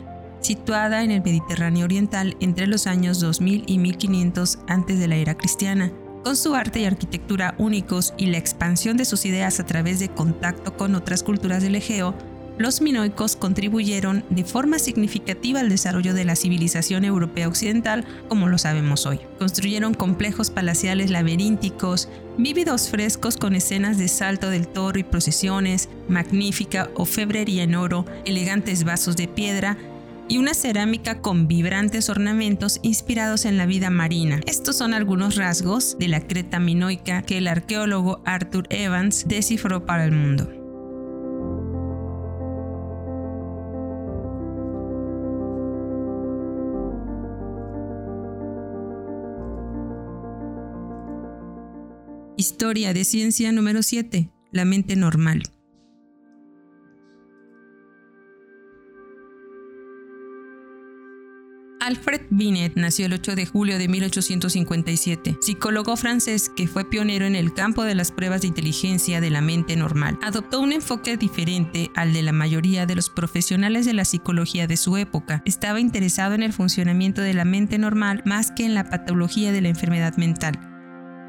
situada 0.49 1.05
en 1.05 1.11
el 1.11 1.23
Mediterráneo 1.23 1.85
Oriental 1.85 2.35
entre 2.41 2.67
los 2.67 2.87
años 2.87 3.21
2000 3.21 3.65
y 3.67 3.77
1500 3.77 4.61
antes 4.67 4.99
de 4.99 5.07
la 5.07 5.17
era 5.17 5.37
cristiana. 5.37 5.93
Con 6.25 6.37
su 6.37 6.55
arte 6.55 6.81
y 6.81 6.87
arquitectura 6.87 7.55
únicos 7.59 8.15
y 8.17 8.29
la 8.29 8.39
expansión 8.39 8.97
de 8.97 9.05
sus 9.05 9.27
ideas 9.27 9.61
a 9.61 9.67
través 9.67 10.01
de 10.01 10.09
contacto 10.09 10.75
con 10.75 10.95
otras 10.95 11.23
culturas 11.23 11.63
del 11.63 11.75
Egeo, 11.75 12.15
los 12.57 12.81
minoicos 12.81 13.37
contribuyeron 13.37 14.25
de 14.31 14.43
forma 14.43 14.79
significativa 14.79 15.61
al 15.61 15.69
desarrollo 15.69 16.15
de 16.15 16.25
la 16.25 16.35
civilización 16.35 17.05
europea 17.05 17.47
occidental 17.47 18.07
como 18.29 18.49
lo 18.49 18.57
sabemos 18.57 19.05
hoy. 19.05 19.21
Construyeron 19.39 19.93
complejos 19.93 20.49
palaciales 20.49 21.11
laberínticos, 21.11 22.09
vívidos 22.39 22.89
frescos 22.89 23.37
con 23.37 23.55
escenas 23.55 23.99
de 23.99 24.09
salto 24.09 24.49
del 24.49 24.67
toro 24.67 24.99
y 24.99 25.05
procesiones, 25.05 25.91
magnífica 26.09 26.89
orfebrería 26.95 27.65
en 27.65 27.75
oro, 27.75 28.07
elegantes 28.25 28.85
vasos 28.85 29.15
de 29.15 29.29
piedra 29.29 29.77
y 30.29 30.39
una 30.39 30.55
cerámica 30.55 31.21
con 31.21 31.49
vibrantes 31.49 32.11
ornamentos 32.11 32.79
inspirados 32.83 33.45
en 33.45 33.57
la 33.57 33.67
vida 33.67 33.91
marina. 33.91 34.41
Estos 34.47 34.77
son 34.77 34.95
algunos 34.95 35.37
rasgos 35.37 35.97
de 35.99 36.09
la 36.09 36.21
Creta 36.21 36.61
minoica 36.61 37.23
que 37.23 37.39
el 37.39 37.49
arqueólogo 37.49 38.23
Arthur 38.25 38.67
Evans 38.71 39.27
descifró 39.27 39.87
para 39.87 40.05
el 40.05 40.13
mundo. 40.13 40.49
Historia 52.37 52.95
de 52.95 53.05
ciencia 53.05 53.51
número 53.51 53.83
7. 53.83 54.31
La 54.53 54.65
mente 54.65 54.95
normal. 54.95 55.43
Alfred 61.89 62.21
Binet 62.29 62.75
nació 62.77 63.07
el 63.07 63.15
8 63.15 63.35
de 63.35 63.47
julio 63.47 63.79
de 63.79 63.89
1857, 63.89 65.39
psicólogo 65.41 65.97
francés 65.97 66.51
que 66.55 66.67
fue 66.67 66.85
pionero 66.85 67.25
en 67.25 67.35
el 67.35 67.55
campo 67.55 67.83
de 67.83 67.95
las 67.95 68.13
pruebas 68.13 68.43
de 68.43 68.49
inteligencia 68.49 69.23
de 69.23 69.31
la 69.31 69.41
mente 69.41 69.75
normal. 69.75 70.19
Adoptó 70.23 70.61
un 70.61 70.73
enfoque 70.73 71.17
diferente 71.17 71.91
al 71.95 72.13
de 72.13 72.21
la 72.21 72.33
mayoría 72.33 72.85
de 72.85 72.95
los 72.95 73.09
profesionales 73.09 73.87
de 73.87 73.95
la 73.95 74.05
psicología 74.05 74.67
de 74.67 74.77
su 74.77 74.99
época. 74.99 75.41
Estaba 75.47 75.81
interesado 75.81 76.35
en 76.35 76.43
el 76.43 76.53
funcionamiento 76.53 77.23
de 77.23 77.33
la 77.33 77.47
mente 77.47 77.79
normal 77.79 78.23
más 78.27 78.51
que 78.51 78.67
en 78.67 78.75
la 78.75 78.91
patología 78.91 79.51
de 79.51 79.63
la 79.63 79.69
enfermedad 79.69 80.15
mental. 80.19 80.59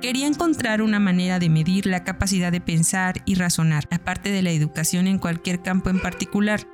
Quería 0.01 0.27
encontrar 0.27 0.81
una 0.81 0.99
manera 0.99 1.39
de 1.39 1.47
medir 1.47 1.85
la 1.85 2.03
capacidad 2.03 2.51
de 2.51 2.59
pensar 2.59 3.21
y 3.25 3.35
razonar, 3.35 3.87
aparte 3.91 4.29
de 4.29 4.41
la 4.41 4.51
educación 4.51 5.07
en 5.07 5.19
cualquier 5.19 5.61
campo 5.61 5.89
en 5.89 6.01
particular. 6.01 6.67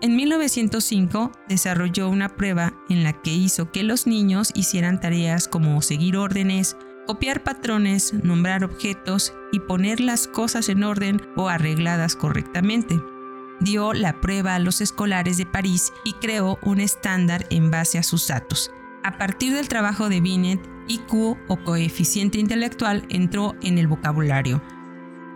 En 0.00 0.14
1905 0.14 1.32
desarrolló 1.48 2.08
una 2.08 2.28
prueba 2.28 2.72
en 2.88 3.02
la 3.02 3.14
que 3.14 3.32
hizo 3.32 3.72
que 3.72 3.82
los 3.82 4.06
niños 4.06 4.52
hicieran 4.54 5.00
tareas 5.00 5.48
como 5.48 5.82
seguir 5.82 6.16
órdenes, 6.16 6.76
copiar 7.08 7.42
patrones, 7.42 8.14
nombrar 8.14 8.62
objetos 8.62 9.34
y 9.50 9.58
poner 9.58 9.98
las 9.98 10.28
cosas 10.28 10.68
en 10.68 10.84
orden 10.84 11.20
o 11.34 11.48
arregladas 11.48 12.14
correctamente. 12.14 13.00
Dio 13.58 13.92
la 13.92 14.20
prueba 14.20 14.54
a 14.54 14.60
los 14.60 14.80
escolares 14.80 15.36
de 15.36 15.46
París 15.46 15.92
y 16.04 16.12
creó 16.12 16.60
un 16.62 16.78
estándar 16.78 17.46
en 17.50 17.72
base 17.72 17.98
a 17.98 18.04
sus 18.04 18.28
datos. 18.28 18.70
A 19.02 19.18
partir 19.18 19.52
del 19.52 19.68
trabajo 19.68 20.08
de 20.08 20.20
Binet, 20.20 20.60
IQ 20.86 21.36
o 21.48 21.56
coeficiente 21.64 22.38
intelectual 22.38 23.04
entró 23.08 23.56
en 23.62 23.78
el 23.78 23.88
vocabulario. 23.88 24.62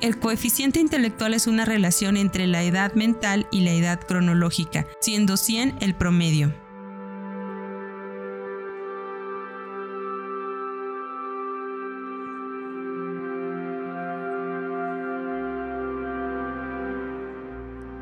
El 0.02 0.18
coeficiente 0.18 0.80
intelectual 0.80 1.32
es 1.32 1.46
una 1.46 1.64
relación 1.64 2.16
entre 2.16 2.48
la 2.48 2.64
edad 2.64 2.92
mental 2.94 3.46
y 3.52 3.60
la 3.60 3.70
edad 3.70 4.00
cronológica, 4.00 4.84
siendo 5.00 5.36
100 5.36 5.76
el 5.78 5.94
promedio. 5.94 6.52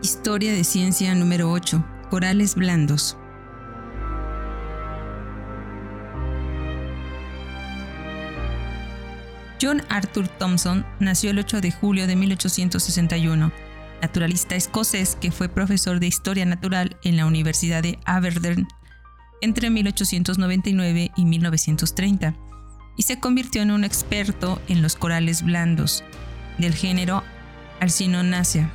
Historia 0.01 0.55
de 0.55 0.65
ciencia 0.65 1.15
número 1.15 1.53
8. 1.53 1.85
Corales 2.09 2.55
blandos. 2.55 3.19
John 9.61 9.83
Arthur 9.91 10.27
Thompson 10.27 10.87
nació 11.01 11.31
el 11.31 11.39
8 11.39 11.61
de 11.61 11.71
julio 11.71 12.07
de 12.07 12.17
1861, 12.17 13.53
naturalista 14.01 14.55
escocés 14.55 15.17
que 15.21 15.31
fue 15.31 15.49
profesor 15.51 16.01
de 16.01 16.07
historia 16.07 16.47
natural 16.47 16.97
en 17.05 17.19
la 17.19 17.27
Universidad 17.27 17.83
de 17.83 17.99
Aberdeen 18.07 18.67
entre 19.43 19.71
1899 19.71 21.11
y 21.15 21.25
1930 21.25 22.35
y 22.97 23.03
se 23.03 23.19
convirtió 23.19 23.63
en 23.63 23.71
un 23.71 23.85
experto 23.85 24.61
en 24.69 24.83
los 24.83 24.97
corales 24.97 25.43
blandos 25.43 26.05
del 26.59 26.75
género 26.75 27.23
Alcinonaceae, 27.81 28.69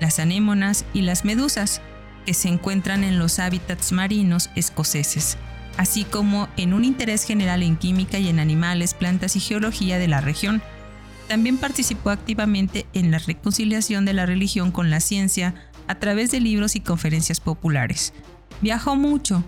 las 0.00 0.18
anémonas 0.18 0.84
y 0.92 1.02
las 1.02 1.24
medusas 1.24 1.80
que 2.24 2.34
se 2.34 2.48
encuentran 2.48 3.04
en 3.04 3.18
los 3.18 3.38
hábitats 3.38 3.92
marinos 3.92 4.50
escoceses 4.54 5.36
así 5.76 6.04
como 6.04 6.48
en 6.56 6.72
un 6.72 6.84
interés 6.84 7.24
general 7.24 7.62
en 7.62 7.76
química 7.76 8.18
y 8.18 8.28
en 8.28 8.38
animales, 8.38 8.94
plantas 8.94 9.36
y 9.36 9.40
geología 9.40 9.98
de 9.98 10.08
la 10.08 10.20
región. 10.20 10.62
También 11.28 11.58
participó 11.58 12.10
activamente 12.10 12.86
en 12.92 13.10
la 13.10 13.18
reconciliación 13.18 14.04
de 14.04 14.12
la 14.12 14.26
religión 14.26 14.70
con 14.70 14.90
la 14.90 15.00
ciencia 15.00 15.54
a 15.88 15.96
través 15.96 16.30
de 16.30 16.40
libros 16.40 16.76
y 16.76 16.80
conferencias 16.80 17.40
populares. 17.40 18.12
Viajó 18.60 18.96
mucho, 18.96 19.44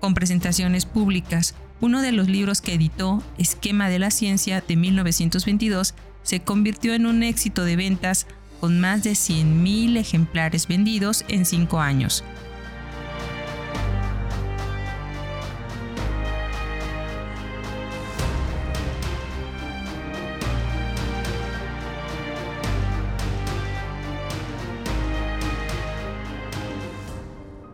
con 0.00 0.14
presentaciones 0.14 0.84
públicas. 0.86 1.54
Uno 1.80 2.02
de 2.02 2.12
los 2.12 2.28
libros 2.28 2.60
que 2.60 2.74
editó, 2.74 3.22
Esquema 3.38 3.88
de 3.88 3.98
la 3.98 4.10
Ciencia 4.10 4.62
de 4.66 4.76
1922, 4.76 5.94
se 6.22 6.40
convirtió 6.40 6.94
en 6.94 7.06
un 7.06 7.22
éxito 7.22 7.64
de 7.64 7.76
ventas 7.76 8.26
con 8.60 8.80
más 8.80 9.02
de 9.02 9.12
100.000 9.12 9.98
ejemplares 9.98 10.68
vendidos 10.68 11.24
en 11.28 11.44
cinco 11.44 11.80
años. 11.80 12.24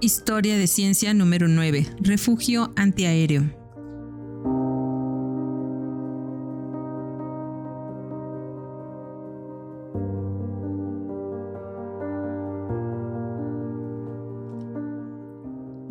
Historia 0.03 0.57
de 0.57 0.67
ciencia 0.67 1.13
número 1.13 1.47
9. 1.47 1.87
Refugio 2.01 2.73
antiaéreo. 2.75 3.43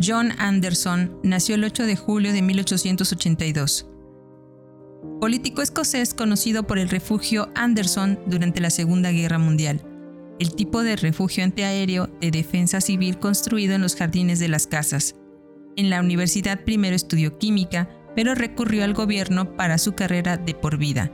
John 0.04 0.32
Anderson 0.40 1.20
nació 1.22 1.54
el 1.54 1.64
8 1.66 1.86
de 1.86 1.96
julio 1.96 2.34
de 2.34 2.42
1882. 2.42 3.86
Político 5.22 5.62
escocés 5.62 6.16
conocido 6.16 6.64
por 6.64 6.80
el 6.80 6.90
refugio 6.90 7.50
Anderson 7.54 8.18
durante 8.26 8.60
la 8.60 8.72
Segunda 8.72 9.12
Guerra 9.12 9.38
Mundial 9.38 9.89
el 10.40 10.56
tipo 10.56 10.84
de 10.84 10.96
refugio 10.96 11.44
antiaéreo 11.44 12.10
de 12.22 12.32
defensa 12.32 12.82
civil 12.82 13.20
construido 13.20 13.76
en 13.76 13.82
los 13.82 13.96
jardines 13.96 14.40
de 14.40 14.48
las 14.48 14.68
casas. 14.68 15.16
En 15.76 15.90
la 15.90 16.00
universidad 16.00 16.64
primero 16.64 16.96
estudió 16.96 17.38
química, 17.38 17.90
pero 18.16 18.36
recurrió 18.36 18.84
al 18.84 18.94
gobierno 18.94 19.56
para 19.56 19.78
su 19.78 19.94
carrera 19.94 20.38
de 20.38 20.54
por 20.54 20.78
vida. 20.78 21.12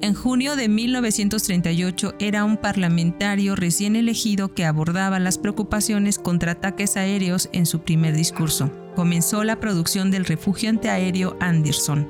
En 0.00 0.12
junio 0.12 0.56
de 0.56 0.68
1938 0.68 2.14
era 2.18 2.44
un 2.44 2.56
parlamentario 2.56 3.56
recién 3.56 3.96
elegido 3.96 4.52
que 4.52 4.64
abordaba 4.64 5.18
las 5.18 5.38
preocupaciones 5.38 6.18
contra 6.18 6.52
ataques 6.52 6.96
aéreos 6.96 7.48
en 7.52 7.64
su 7.64 7.80
primer 7.80 8.14
discurso. 8.14 8.70
Comenzó 8.96 9.44
la 9.44 9.60
producción 9.60 10.10
del 10.10 10.24
refugio 10.24 10.68
antiaéreo 10.68 11.36
Anderson, 11.40 12.08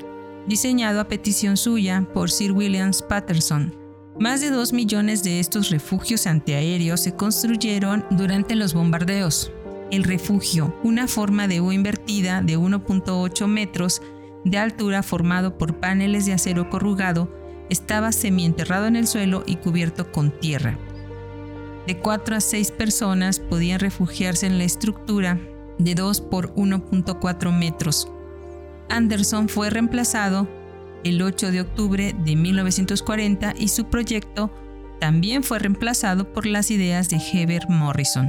diseñado 0.49 1.00
a 1.00 1.08
petición 1.08 1.56
suya 1.56 2.06
por 2.12 2.30
Sir 2.30 2.52
William 2.52 2.90
Patterson, 3.08 3.83
más 4.18 4.40
de 4.40 4.50
2 4.50 4.73
millones 4.73 5.23
de 5.23 5.40
estos 5.40 5.71
refugios 5.71 6.26
antiaéreos 6.26 7.00
se 7.00 7.14
construyeron 7.14 8.04
durante 8.11 8.54
los 8.54 8.75
bombardeos. 8.75 9.52
El 9.90 10.04
refugio, 10.04 10.75
una 10.83 11.09
forma 11.09 11.49
de 11.49 11.61
U 11.61 11.73
invertida 11.73 12.40
de 12.40 12.56
1.8 12.56 13.47
metros 13.47 14.02
de 14.44 14.59
altura 14.59 15.02
formado 15.02 15.59
por 15.59 15.80
paneles 15.80 16.26
de 16.26 16.33
acero 16.33 16.71
corrugado, 16.71 17.30
estaba 17.71 18.12
semienterrado 18.12 18.87
en 18.87 18.97
el 18.97 19.06
suelo 19.06 19.42
y 19.47 19.56
cubierto 19.56 20.12
con 20.12 20.30
tierra. 20.38 20.78
De 21.87 21.99
4 21.99 22.37
a 22.37 22.40
6 22.40 22.71
personas 22.73 23.40
podían 23.40 23.80
refugiarse 23.80 24.47
en 24.47 24.59
la 24.59 24.64
estructura 24.64 25.38
de 25.78 25.94
2 25.94 26.21
por 26.21 26.54
1.4 26.54 27.52
metros. 27.52 28.09
Anderson 28.88 29.49
fue 29.49 29.71
reemplazado 29.71 30.49
el 31.04 31.23
8 31.23 31.50
de 31.50 31.61
octubre 31.61 32.14
de 32.18 32.37
1940 32.37 33.54
y 33.58 33.68
su 33.68 33.84
proyecto 33.84 34.50
también 34.99 35.42
fue 35.42 35.58
reemplazado 35.58 36.32
por 36.32 36.46
las 36.46 36.70
ideas 36.70 37.08
de 37.08 37.18
Heber 37.18 37.68
Morrison. 37.68 38.28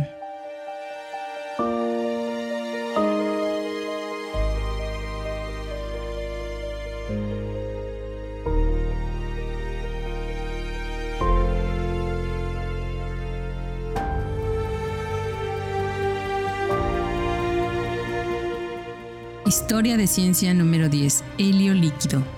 Historia 19.46 19.96
de 19.96 20.08
ciencia 20.08 20.54
número 20.54 20.90
10. 20.90 21.24
Helio 21.38 21.74
líquido. 21.74 22.35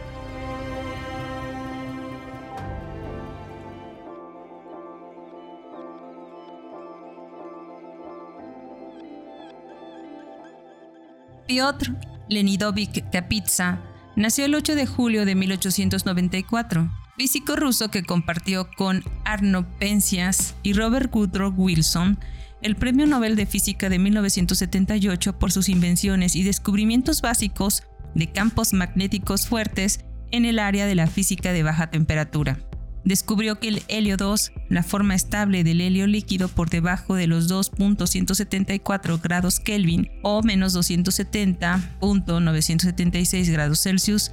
Piotr 11.48 11.96
Lenidovich 12.30 13.10
Kapitsa 13.10 13.82
nació 14.18 14.46
el 14.46 14.56
8 14.56 14.76
de 14.76 14.86
julio 14.86 15.26
de 15.26 15.36
1894, 15.36 16.92
físico 17.18 17.56
ruso 17.56 17.90
que 17.90 18.04
compartió 18.04 18.70
con 18.76 19.04
Arno 19.24 19.66
Penzias 19.80 20.56
y 20.62 20.74
Robert 20.74 21.14
Woodrow 21.14 21.54
Wilson 21.56 22.20
el 22.62 22.76
Premio 22.76 23.06
Nobel 23.06 23.36
de 23.36 23.46
Física 23.46 23.88
de 23.88 24.00
1978 24.00 25.40
por 25.40 25.52
sus 25.52 25.70
invenciones 25.70 26.36
y 26.36 26.44
descubrimientos 26.44 27.22
básicos 27.22 27.84
de 28.14 28.32
campos 28.32 28.74
magnéticos 28.74 29.48
fuertes 29.48 30.04
en 30.32 30.44
el 30.44 30.60
área 30.60 30.86
de 30.86 30.96
la 30.96 31.08
física 31.08 31.54
de 31.54 31.64
baja 31.64 31.90
temperatura. 31.92 32.60
Descubrió 33.04 33.60
que 33.60 33.68
el 33.70 33.82
helio 33.88 34.18
2, 34.18 34.52
la 34.70 34.84
forma 34.84 35.16
estable 35.16 35.64
del 35.64 35.82
helio 35.82 36.06
líquido 36.08 36.50
por 36.50 36.70
debajo 36.70 37.16
de 37.16 37.26
los 37.28 37.50
2.174 37.50 39.20
grados 39.22 39.60
Kelvin 39.60 40.12
o 40.24 40.44
menos 40.44 40.76
270.976 40.76 43.52
grados 43.52 43.82
Celsius, 43.82 44.32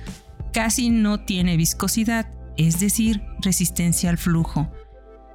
casi 0.53 0.91
no 0.91 1.21
tiene 1.21 1.57
viscosidad, 1.57 2.29
es 2.57 2.81
decir, 2.81 3.23
resistencia 3.41 4.11
al 4.11 4.19
flujo 4.19 4.71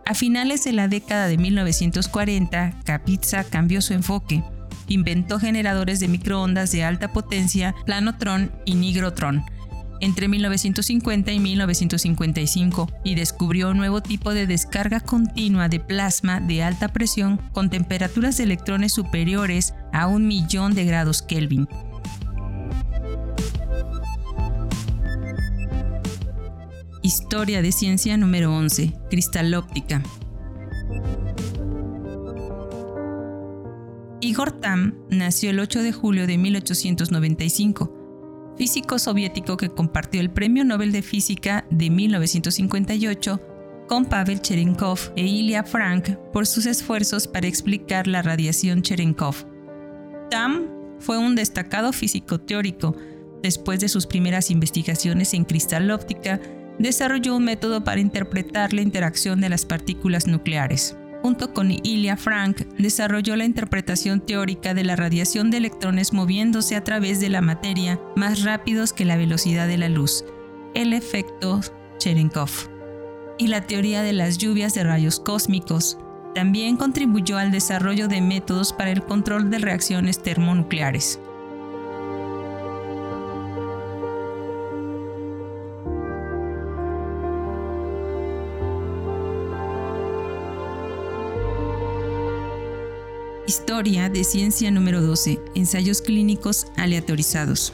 a 0.10 0.16
finales 0.16 0.64
de 0.64 0.74
la 0.74 0.88
década 0.88 1.28
de 1.28 1.38
1940, 1.38 2.80
Kapitsa 2.84 3.44
cambió 3.44 3.80
su 3.80 3.94
enfoque. 3.94 4.44
Inventó 4.88 5.38
generadores 5.38 6.00
de 6.00 6.08
microondas 6.08 6.72
de 6.72 6.84
alta 6.84 7.14
potencia, 7.14 7.76
planotron 7.86 8.52
y 8.66 8.74
nigrotron, 8.74 9.44
entre 10.02 10.28
1950 10.28 11.32
y 11.32 11.40
1955 11.40 12.90
y 13.04 13.16
descubrió 13.16 13.70
un 13.70 13.78
nuevo 13.78 14.02
tipo 14.02 14.34
de 14.34 14.48
descarga 14.48 15.00
continua 15.00 15.70
de 15.70 15.80
plasma 15.80 16.40
de 16.40 16.64
alta 16.64 16.90
presión 16.90 17.38
con 17.52 17.70
temperaturas 17.70 18.38
de 18.38 18.44
electrones 18.44 18.94
superiores 18.94 19.74
a 19.94 20.08
un 20.08 20.28
millón 20.28 20.74
de 20.76 20.86
grados 20.86 21.22
Kelvin. 21.22 21.68
Historia 27.02 27.62
de 27.62 27.72
ciencia 27.72 28.18
número 28.18 28.54
11. 28.54 28.94
Cristalóptica. 29.10 30.04
Igor 34.22 34.52
Tam 34.60 34.96
nació 35.10 35.50
el 35.50 35.60
8 35.60 35.82
de 35.82 35.94
julio 35.94 36.28
de 36.28 36.38
1895, 36.38 37.99
físico 38.60 39.00
soviético 39.00 39.56
que 39.56 39.70
compartió 39.70 40.20
el 40.20 40.30
Premio 40.30 40.66
Nobel 40.66 40.92
de 40.92 41.02
Física 41.02 41.66
de 41.70 41.90
1958 41.90 43.40
con 43.88 44.04
Pavel 44.04 44.42
Cherenkov 44.42 45.00
e 45.16 45.26
Ilya 45.26 45.64
Frank 45.64 46.10
por 46.34 46.46
sus 46.46 46.66
esfuerzos 46.66 47.26
para 47.26 47.48
explicar 47.48 48.06
la 48.06 48.22
radiación 48.22 48.82
Cherenkov. 48.82 49.46
Tam 50.30 50.68
fue 51.00 51.18
un 51.18 51.36
destacado 51.36 51.94
físico 51.94 52.38
teórico. 52.38 52.98
Después 53.42 53.80
de 53.80 53.88
sus 53.88 54.06
primeras 54.06 54.52
investigaciones 54.52 55.34
en 55.34 55.46
cristal 55.46 55.90
óptica, 55.90 56.42
desarrolló 56.80 57.38
un 57.38 57.46
método 57.46 57.86
para 57.86 58.02
interpretar 58.02 58.74
la 58.74 58.82
interacción 58.82 59.40
de 59.40 59.48
las 59.48 59.64
partículas 59.64 60.28
nucleares. 60.28 60.98
Junto 61.22 61.54
con 61.54 61.72
Ilya 61.72 62.16
Frank, 62.16 62.62
desarrolló 62.78 63.36
la 63.36 63.44
interpretación 63.44 64.22
teórica 64.22 64.74
de 64.74 64.86
la 64.86 64.96
radiación 64.96 65.52
de 65.52 65.58
electrones 65.58 66.14
moviéndose 66.14 66.76
a 66.78 66.84
través 66.84 67.20
de 67.20 67.30
la 67.30 67.42
materia 67.42 68.00
más 68.16 68.44
rápidos 68.44 68.94
que 68.94 69.04
la 69.04 69.18
velocidad 69.18 69.68
de 69.68 69.78
la 69.78 69.90
luz, 69.90 70.24
el 70.76 70.94
efecto 70.94 71.60
Cherenkov, 71.98 72.50
y 73.38 73.48
la 73.48 73.62
teoría 73.68 74.02
de 74.02 74.14
las 74.14 74.38
lluvias 74.38 74.74
de 74.74 74.84
rayos 74.86 75.20
cósmicos. 75.20 75.98
También 76.36 76.78
contribuyó 76.78 77.38
al 77.38 77.52
desarrollo 77.52 78.08
de 78.08 78.22
métodos 78.22 78.72
para 78.72 78.92
el 78.92 79.04
control 79.04 79.50
de 79.50 79.60
reacciones 79.60 80.22
termonucleares. 80.24 81.20
Historia 93.50 94.10
de 94.10 94.24
Ciencia 94.24 94.70
número 94.70 95.02
12. 95.02 95.40
Ensayos 95.56 96.04
clínicos 96.04 96.68
aleatorizados. 96.78 97.74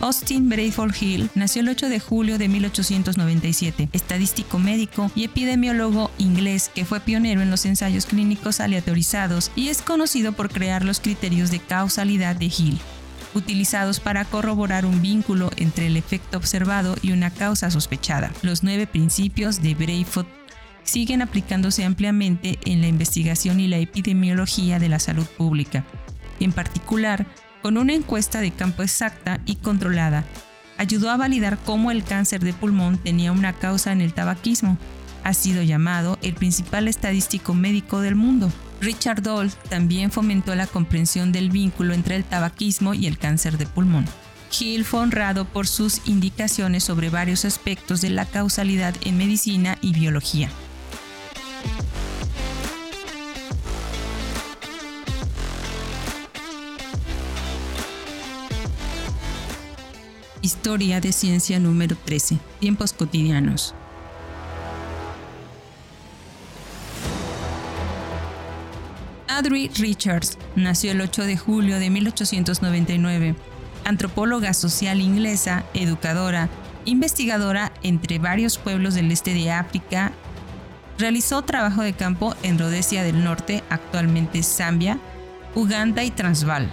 Austin 0.00 0.50
Bradford 0.50 0.94
Hill 1.00 1.30
nació 1.34 1.62
el 1.62 1.70
8 1.70 1.88
de 1.88 2.00
julio 2.00 2.36
de 2.36 2.48
1897, 2.48 3.88
estadístico 3.94 4.58
médico 4.58 5.10
y 5.14 5.24
epidemiólogo 5.24 6.10
inglés 6.18 6.70
que 6.74 6.84
fue 6.84 7.00
pionero 7.00 7.40
en 7.40 7.50
los 7.50 7.64
ensayos 7.64 8.04
clínicos 8.04 8.60
aleatorizados 8.60 9.50
y 9.56 9.68
es 9.68 9.80
conocido 9.80 10.32
por 10.32 10.50
crear 10.50 10.84
los 10.84 11.00
criterios 11.00 11.50
de 11.50 11.60
causalidad 11.60 12.36
de 12.36 12.52
Hill 12.54 12.78
utilizados 13.36 14.00
para 14.00 14.24
corroborar 14.24 14.86
un 14.86 15.02
vínculo 15.02 15.50
entre 15.56 15.86
el 15.86 15.96
efecto 15.96 16.38
observado 16.38 16.96
y 17.02 17.12
una 17.12 17.30
causa 17.30 17.70
sospechada. 17.70 18.32
Los 18.42 18.62
nueve 18.62 18.86
principios 18.86 19.62
de 19.62 19.74
Brayford 19.74 20.26
siguen 20.82 21.20
aplicándose 21.20 21.84
ampliamente 21.84 22.58
en 22.64 22.80
la 22.80 22.88
investigación 22.88 23.60
y 23.60 23.68
la 23.68 23.76
epidemiología 23.76 24.78
de 24.78 24.88
la 24.88 24.98
salud 24.98 25.26
pública, 25.26 25.84
en 26.40 26.52
particular 26.52 27.26
con 27.62 27.76
una 27.76 27.92
encuesta 27.92 28.40
de 28.40 28.52
campo 28.52 28.82
exacta 28.82 29.40
y 29.44 29.56
controlada. 29.56 30.24
Ayudó 30.78 31.10
a 31.10 31.16
validar 31.16 31.58
cómo 31.58 31.90
el 31.90 32.04
cáncer 32.04 32.40
de 32.40 32.52
pulmón 32.52 32.98
tenía 32.98 33.32
una 33.32 33.52
causa 33.52 33.92
en 33.92 34.00
el 34.00 34.14
tabaquismo. 34.14 34.78
Ha 35.24 35.34
sido 35.34 35.62
llamado 35.62 36.18
el 36.22 36.34
principal 36.34 36.88
estadístico 36.88 37.54
médico 37.54 38.00
del 38.00 38.14
mundo. 38.14 38.50
Richard 38.80 39.22
Doll 39.22 39.50
también 39.68 40.10
fomentó 40.10 40.54
la 40.54 40.66
comprensión 40.66 41.32
del 41.32 41.50
vínculo 41.50 41.94
entre 41.94 42.16
el 42.16 42.24
tabaquismo 42.24 42.94
y 42.94 43.06
el 43.06 43.18
cáncer 43.18 43.58
de 43.58 43.66
pulmón. 43.66 44.04
Hill 44.58 44.84
fue 44.84 45.00
honrado 45.00 45.44
por 45.44 45.66
sus 45.66 46.06
indicaciones 46.06 46.84
sobre 46.84 47.10
varios 47.10 47.44
aspectos 47.44 48.00
de 48.00 48.10
la 48.10 48.26
causalidad 48.26 48.94
en 49.02 49.18
medicina 49.18 49.76
y 49.80 49.92
biología. 49.92 50.50
Historia 60.42 61.00
de 61.00 61.12
ciencia 61.12 61.58
número 61.58 61.96
13. 62.04 62.38
Tiempos 62.60 62.92
cotidianos. 62.92 63.74
Audrey 69.36 69.68
Richards 69.76 70.38
nació 70.54 70.92
el 70.92 71.02
8 71.02 71.24
de 71.24 71.36
julio 71.36 71.78
de 71.78 71.90
1899, 71.90 73.34
antropóloga 73.84 74.54
social 74.54 75.02
inglesa, 75.02 75.66
educadora, 75.74 76.48
investigadora 76.86 77.70
entre 77.82 78.18
varios 78.18 78.56
pueblos 78.56 78.94
del 78.94 79.12
este 79.12 79.34
de 79.34 79.52
África. 79.52 80.12
Realizó 80.96 81.42
trabajo 81.42 81.82
de 81.82 81.92
campo 81.92 82.34
en 82.42 82.58
Rhodesia 82.58 83.02
del 83.02 83.22
Norte, 83.22 83.62
actualmente 83.68 84.42
Zambia, 84.42 84.98
Uganda 85.54 86.02
y 86.02 86.10
Transvaal. 86.10 86.70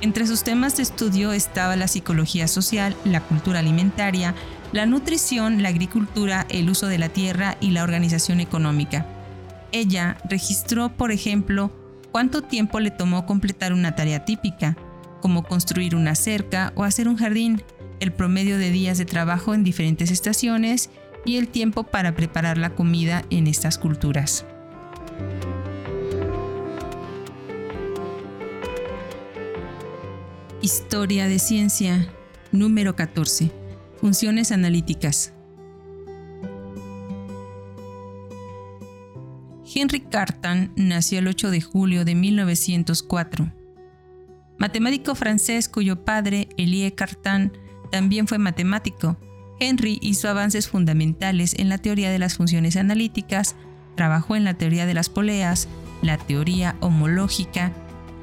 Entre 0.00 0.26
sus 0.26 0.42
temas 0.42 0.78
de 0.78 0.84
estudio 0.84 1.32
estaba 1.32 1.76
la 1.76 1.86
psicología 1.86 2.48
social, 2.48 2.96
la 3.04 3.20
cultura 3.20 3.58
alimentaria, 3.58 4.34
la 4.72 4.86
nutrición, 4.86 5.62
la 5.62 5.68
agricultura, 5.68 6.46
el 6.48 6.70
uso 6.70 6.86
de 6.86 6.96
la 6.96 7.10
tierra 7.10 7.58
y 7.60 7.72
la 7.72 7.82
organización 7.82 8.40
económica. 8.40 9.06
Ella 9.70 10.16
registró, 10.24 10.88
por 10.88 11.12
ejemplo, 11.12 11.70
cuánto 12.12 12.42
tiempo 12.42 12.80
le 12.80 12.90
tomó 12.90 13.26
completar 13.26 13.72
una 13.72 13.94
tarea 13.94 14.24
típica, 14.24 14.76
como 15.20 15.42
construir 15.42 15.94
una 15.94 16.14
cerca 16.14 16.72
o 16.74 16.84
hacer 16.84 17.08
un 17.08 17.16
jardín, 17.16 17.62
el 18.00 18.12
promedio 18.12 18.58
de 18.58 18.70
días 18.70 18.98
de 18.98 19.04
trabajo 19.04 19.54
en 19.54 19.64
diferentes 19.64 20.10
estaciones 20.10 20.90
y 21.24 21.36
el 21.36 21.48
tiempo 21.48 21.84
para 21.84 22.14
preparar 22.14 22.58
la 22.58 22.70
comida 22.70 23.24
en 23.30 23.46
estas 23.46 23.78
culturas. 23.78 24.46
Historia 30.62 31.26
de 31.26 31.38
ciencia 31.38 32.08
Número 32.52 32.96
14. 32.96 33.52
Funciones 34.00 34.50
analíticas. 34.50 35.32
Henry 39.80 40.00
Cartan 40.00 40.72
nació 40.76 41.20
el 41.20 41.28
8 41.28 41.50
de 41.50 41.62
julio 41.62 42.04
de 42.04 42.14
1904. 42.14 43.50
Matemático 44.58 45.14
francés 45.14 45.70
cuyo 45.70 46.04
padre, 46.04 46.50
Elie 46.58 46.94
Cartan, 46.94 47.50
también 47.90 48.28
fue 48.28 48.36
matemático. 48.36 49.16
Henry 49.58 49.98
hizo 50.02 50.28
avances 50.28 50.68
fundamentales 50.68 51.54
en 51.58 51.70
la 51.70 51.78
teoría 51.78 52.10
de 52.10 52.18
las 52.18 52.36
funciones 52.36 52.76
analíticas, 52.76 53.56
trabajó 53.94 54.36
en 54.36 54.44
la 54.44 54.52
teoría 54.52 54.84
de 54.84 54.92
las 54.92 55.08
poleas, 55.08 55.66
la 56.02 56.18
teoría 56.18 56.76
homológica, 56.80 57.72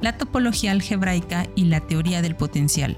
la 0.00 0.16
topología 0.16 0.70
algebraica 0.70 1.48
y 1.56 1.64
la 1.64 1.80
teoría 1.80 2.22
del 2.22 2.36
potencial. 2.36 2.96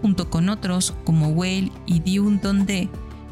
Junto 0.00 0.28
con 0.28 0.48
otros 0.48 0.92
como 1.04 1.28
Weil 1.28 1.70
y 1.86 2.00
Dieudonné, 2.00 2.88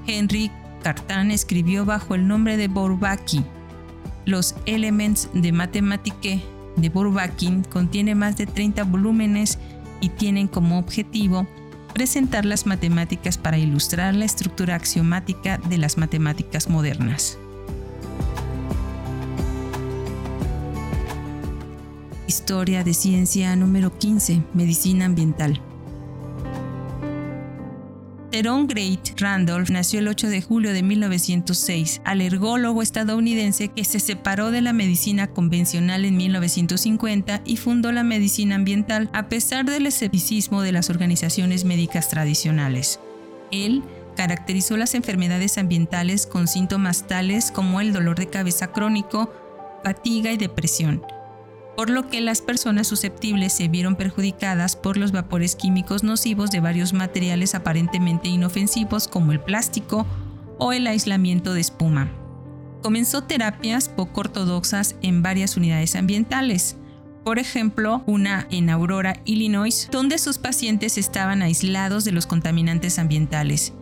Henry 0.06 0.48
Cartan 0.84 1.32
escribió 1.32 1.84
bajo 1.84 2.14
el 2.14 2.28
nombre 2.28 2.56
de 2.56 2.68
Bourbaki 2.68 3.44
los 4.30 4.54
Elements 4.64 5.28
de 5.34 5.52
Mathematique 5.52 6.42
de 6.76 6.88
Bourbaki 6.88 7.62
contiene 7.68 8.14
más 8.14 8.36
de 8.36 8.46
30 8.46 8.84
volúmenes 8.84 9.58
y 10.00 10.08
tienen 10.08 10.46
como 10.46 10.78
objetivo 10.78 11.46
presentar 11.92 12.44
las 12.44 12.64
matemáticas 12.64 13.36
para 13.36 13.58
ilustrar 13.58 14.14
la 14.14 14.24
estructura 14.24 14.76
axiomática 14.76 15.58
de 15.58 15.78
las 15.78 15.98
matemáticas 15.98 16.70
modernas. 16.70 17.38
Historia 22.28 22.84
de 22.84 22.94
ciencia 22.94 23.56
número 23.56 23.98
15, 23.98 24.44
Medicina 24.54 25.06
ambiental. 25.06 25.60
Teron 28.40 28.68
Great 28.68 29.20
Randolph 29.20 29.68
nació 29.68 30.00
el 30.00 30.08
8 30.08 30.28
de 30.30 30.40
julio 30.40 30.72
de 30.72 30.82
1906, 30.82 32.00
alergólogo 32.06 32.80
estadounidense 32.80 33.68
que 33.68 33.84
se 33.84 34.00
separó 34.00 34.50
de 34.50 34.62
la 34.62 34.72
medicina 34.72 35.26
convencional 35.26 36.06
en 36.06 36.16
1950 36.16 37.42
y 37.44 37.58
fundó 37.58 37.92
la 37.92 38.02
medicina 38.02 38.54
ambiental 38.54 39.10
a 39.12 39.28
pesar 39.28 39.66
del 39.66 39.84
escepticismo 39.84 40.62
de 40.62 40.72
las 40.72 40.88
organizaciones 40.88 41.66
médicas 41.66 42.08
tradicionales. 42.08 42.98
Él 43.50 43.82
caracterizó 44.16 44.78
las 44.78 44.94
enfermedades 44.94 45.58
ambientales 45.58 46.26
con 46.26 46.48
síntomas 46.48 47.06
tales 47.06 47.50
como 47.50 47.82
el 47.82 47.92
dolor 47.92 48.18
de 48.18 48.30
cabeza 48.30 48.68
crónico, 48.68 49.30
fatiga 49.84 50.32
y 50.32 50.38
depresión 50.38 51.02
por 51.76 51.90
lo 51.90 52.08
que 52.08 52.20
las 52.20 52.42
personas 52.42 52.86
susceptibles 52.86 53.52
se 53.52 53.68
vieron 53.68 53.96
perjudicadas 53.96 54.76
por 54.76 54.96
los 54.96 55.12
vapores 55.12 55.56
químicos 55.56 56.02
nocivos 56.02 56.50
de 56.50 56.60
varios 56.60 56.92
materiales 56.92 57.54
aparentemente 57.54 58.28
inofensivos 58.28 59.08
como 59.08 59.32
el 59.32 59.40
plástico 59.40 60.06
o 60.58 60.72
el 60.72 60.86
aislamiento 60.86 61.54
de 61.54 61.60
espuma. 61.60 62.10
Comenzó 62.82 63.24
terapias 63.24 63.88
poco 63.88 64.20
ortodoxas 64.20 64.96
en 65.02 65.22
varias 65.22 65.56
unidades 65.56 65.96
ambientales, 65.96 66.76
por 67.24 67.38
ejemplo, 67.38 68.02
una 68.06 68.46
en 68.50 68.70
Aurora, 68.70 69.20
Illinois, 69.24 69.88
donde 69.92 70.18
sus 70.18 70.38
pacientes 70.38 70.96
estaban 70.96 71.42
aislados 71.42 72.04
de 72.04 72.12
los 72.12 72.26
contaminantes 72.26 72.98
ambientales. 72.98 73.74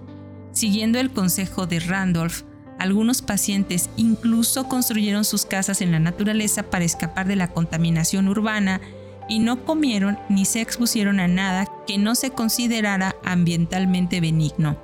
Siguiendo 0.52 0.98
el 0.98 1.10
consejo 1.10 1.66
de 1.66 1.78
Randolph, 1.78 2.42
algunos 2.78 3.22
pacientes 3.22 3.90
incluso 3.96 4.68
construyeron 4.68 5.24
sus 5.24 5.44
casas 5.44 5.80
en 5.80 5.92
la 5.92 6.00
naturaleza 6.00 6.64
para 6.64 6.84
escapar 6.84 7.26
de 7.26 7.36
la 7.36 7.48
contaminación 7.48 8.28
urbana 8.28 8.80
y 9.28 9.40
no 9.40 9.64
comieron 9.64 10.18
ni 10.28 10.44
se 10.44 10.60
expusieron 10.60 11.20
a 11.20 11.28
nada 11.28 11.66
que 11.86 11.98
no 11.98 12.14
se 12.14 12.30
considerara 12.30 13.16
ambientalmente 13.24 14.20
benigno. 14.20 14.78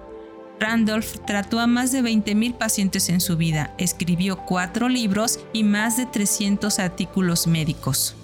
Randolph 0.60 1.16
trató 1.26 1.60
a 1.60 1.66
más 1.66 1.92
de 1.92 2.02
20.000 2.02 2.56
pacientes 2.56 3.08
en 3.08 3.20
su 3.20 3.36
vida, 3.36 3.74
escribió 3.78 4.38
cuatro 4.38 4.88
libros 4.88 5.40
y 5.52 5.64
más 5.64 5.96
de 5.96 6.06
300 6.06 6.78
artículos 6.78 7.46
médicos. 7.46 8.16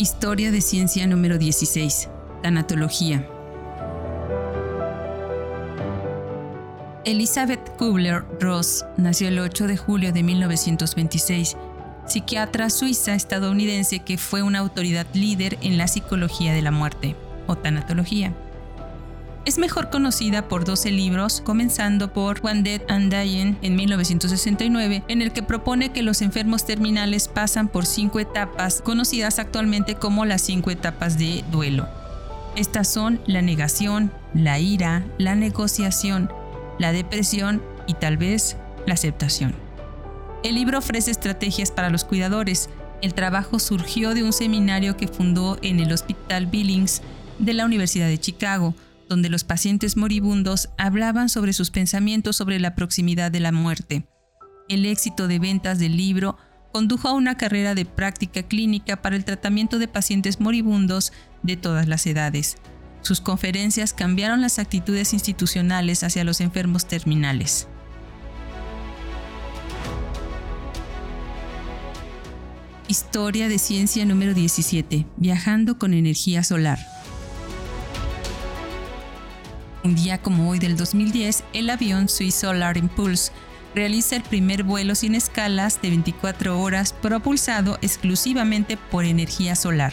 Historia 0.00 0.52
de 0.52 0.60
ciencia 0.60 1.08
número 1.08 1.38
16. 1.38 2.08
Tanatología. 2.40 3.28
Elizabeth 7.04 7.76
Kubler-Ross 7.76 8.84
nació 8.96 9.26
el 9.26 9.40
8 9.40 9.66
de 9.66 9.76
julio 9.76 10.12
de 10.12 10.22
1926, 10.22 11.56
psiquiatra 12.06 12.70
suiza 12.70 13.16
estadounidense 13.16 13.98
que 13.98 14.18
fue 14.18 14.42
una 14.42 14.60
autoridad 14.60 15.08
líder 15.14 15.58
en 15.62 15.76
la 15.76 15.88
psicología 15.88 16.52
de 16.52 16.62
la 16.62 16.70
muerte, 16.70 17.16
o 17.48 17.56
tanatología. 17.56 18.36
Es 19.48 19.56
mejor 19.56 19.88
conocida 19.88 20.46
por 20.46 20.66
12 20.66 20.90
libros, 20.90 21.40
comenzando 21.40 22.12
por 22.12 22.44
One 22.44 22.60
Dead 22.60 22.82
and 22.90 23.10
Dying 23.10 23.56
en 23.62 23.76
1969, 23.76 25.04
en 25.08 25.22
el 25.22 25.32
que 25.32 25.42
propone 25.42 25.90
que 25.90 26.02
los 26.02 26.20
enfermos 26.20 26.66
terminales 26.66 27.28
pasan 27.28 27.68
por 27.68 27.86
cinco 27.86 28.20
etapas, 28.20 28.82
conocidas 28.82 29.38
actualmente 29.38 29.94
como 29.94 30.26
las 30.26 30.42
cinco 30.42 30.70
etapas 30.70 31.16
de 31.16 31.46
duelo. 31.50 31.88
Estas 32.56 32.88
son 32.88 33.22
la 33.26 33.40
negación, 33.40 34.12
la 34.34 34.58
ira, 34.58 35.06
la 35.16 35.34
negociación, 35.34 36.30
la 36.78 36.92
depresión 36.92 37.62
y 37.86 37.94
tal 37.94 38.18
vez 38.18 38.58
la 38.84 38.92
aceptación. 38.92 39.54
El 40.42 40.56
libro 40.56 40.76
ofrece 40.76 41.10
estrategias 41.10 41.70
para 41.70 41.88
los 41.88 42.04
cuidadores. 42.04 42.68
El 43.00 43.14
trabajo 43.14 43.60
surgió 43.60 44.12
de 44.12 44.24
un 44.24 44.34
seminario 44.34 44.98
que 44.98 45.08
fundó 45.08 45.56
en 45.62 45.80
el 45.80 45.90
Hospital 45.90 46.44
Billings 46.48 47.00
de 47.38 47.54
la 47.54 47.64
Universidad 47.64 48.08
de 48.08 48.18
Chicago, 48.18 48.74
donde 49.08 49.28
los 49.28 49.44
pacientes 49.44 49.96
moribundos 49.96 50.68
hablaban 50.78 51.28
sobre 51.28 51.52
sus 51.52 51.70
pensamientos 51.70 52.36
sobre 52.36 52.60
la 52.60 52.74
proximidad 52.74 53.30
de 53.30 53.40
la 53.40 53.52
muerte. 53.52 54.06
El 54.68 54.84
éxito 54.86 55.28
de 55.28 55.38
ventas 55.38 55.78
del 55.78 55.96
libro 55.96 56.36
condujo 56.72 57.08
a 57.08 57.14
una 57.14 57.36
carrera 57.36 57.74
de 57.74 57.86
práctica 57.86 58.42
clínica 58.42 59.00
para 59.00 59.16
el 59.16 59.24
tratamiento 59.24 59.78
de 59.78 59.88
pacientes 59.88 60.40
moribundos 60.40 61.12
de 61.42 61.56
todas 61.56 61.88
las 61.88 62.06
edades. 62.06 62.56
Sus 63.00 63.20
conferencias 63.20 63.94
cambiaron 63.94 64.40
las 64.40 64.58
actitudes 64.58 65.12
institucionales 65.12 66.02
hacia 66.02 66.24
los 66.24 66.40
enfermos 66.40 66.86
terminales. 66.86 67.68
Historia 72.88 73.48
de 73.48 73.58
ciencia 73.58 74.04
número 74.04 74.34
17. 74.34 75.06
Viajando 75.16 75.78
con 75.78 75.94
energía 75.94 76.42
solar. 76.42 76.78
Un 79.84 79.94
día 79.94 80.18
como 80.18 80.50
hoy 80.50 80.58
del 80.58 80.76
2010, 80.76 81.44
el 81.52 81.70
avión 81.70 82.08
Swiss 82.08 82.34
Solar 82.34 82.76
Impulse 82.76 83.30
realiza 83.74 84.16
el 84.16 84.22
primer 84.22 84.64
vuelo 84.64 84.94
sin 84.96 85.14
escalas 85.14 85.80
de 85.80 85.90
24 85.90 86.60
horas 86.60 86.92
propulsado 86.92 87.78
exclusivamente 87.80 88.76
por 88.76 89.04
energía 89.04 89.54
solar. 89.54 89.92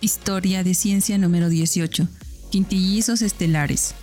Historia 0.00 0.62
de 0.62 0.74
ciencia 0.74 1.18
número 1.18 1.48
18. 1.48 2.06
Quintillizos 2.50 3.22
estelares. 3.22 3.94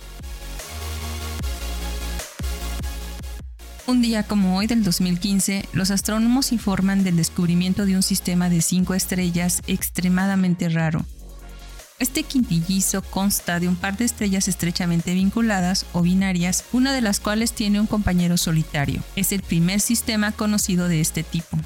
Un 3.84 4.00
día 4.00 4.22
como 4.22 4.56
hoy 4.56 4.68
del 4.68 4.84
2015, 4.84 5.68
los 5.72 5.90
astrónomos 5.90 6.52
informan 6.52 7.02
del 7.02 7.16
descubrimiento 7.16 7.84
de 7.84 7.96
un 7.96 8.02
sistema 8.04 8.48
de 8.48 8.62
cinco 8.62 8.94
estrellas 8.94 9.60
extremadamente 9.66 10.68
raro. 10.68 11.04
Este 11.98 12.22
quintillizo 12.22 13.02
consta 13.02 13.58
de 13.58 13.66
un 13.66 13.74
par 13.74 13.96
de 13.96 14.04
estrellas 14.04 14.46
estrechamente 14.46 15.14
vinculadas 15.14 15.86
o 15.92 16.02
binarias, 16.02 16.64
una 16.72 16.92
de 16.92 17.00
las 17.00 17.18
cuales 17.18 17.52
tiene 17.52 17.80
un 17.80 17.88
compañero 17.88 18.36
solitario. 18.36 19.02
Es 19.16 19.32
el 19.32 19.42
primer 19.42 19.80
sistema 19.80 20.30
conocido 20.30 20.86
de 20.86 21.00
este 21.00 21.24
tipo. 21.24 21.58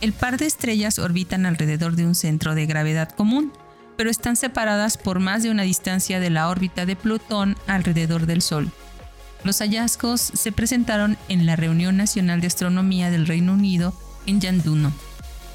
El 0.00 0.12
par 0.12 0.38
de 0.38 0.46
estrellas 0.46 1.00
orbitan 1.00 1.46
alrededor 1.46 1.96
de 1.96 2.06
un 2.06 2.14
centro 2.14 2.54
de 2.54 2.66
gravedad 2.66 3.10
común, 3.10 3.52
pero 3.96 4.08
están 4.08 4.36
separadas 4.36 4.98
por 4.98 5.18
más 5.18 5.42
de 5.42 5.50
una 5.50 5.64
distancia 5.64 6.20
de 6.20 6.30
la 6.30 6.48
órbita 6.48 6.86
de 6.86 6.94
Plutón 6.94 7.56
alrededor 7.66 8.26
del 8.26 8.40
Sol. 8.40 8.70
Los 9.44 9.58
hallazgos 9.58 10.20
se 10.20 10.52
presentaron 10.52 11.18
en 11.28 11.46
la 11.46 11.56
Reunión 11.56 11.96
Nacional 11.96 12.40
de 12.40 12.46
Astronomía 12.46 13.10
del 13.10 13.26
Reino 13.26 13.54
Unido 13.54 13.92
en 14.26 14.40
Yanduno. 14.40 14.92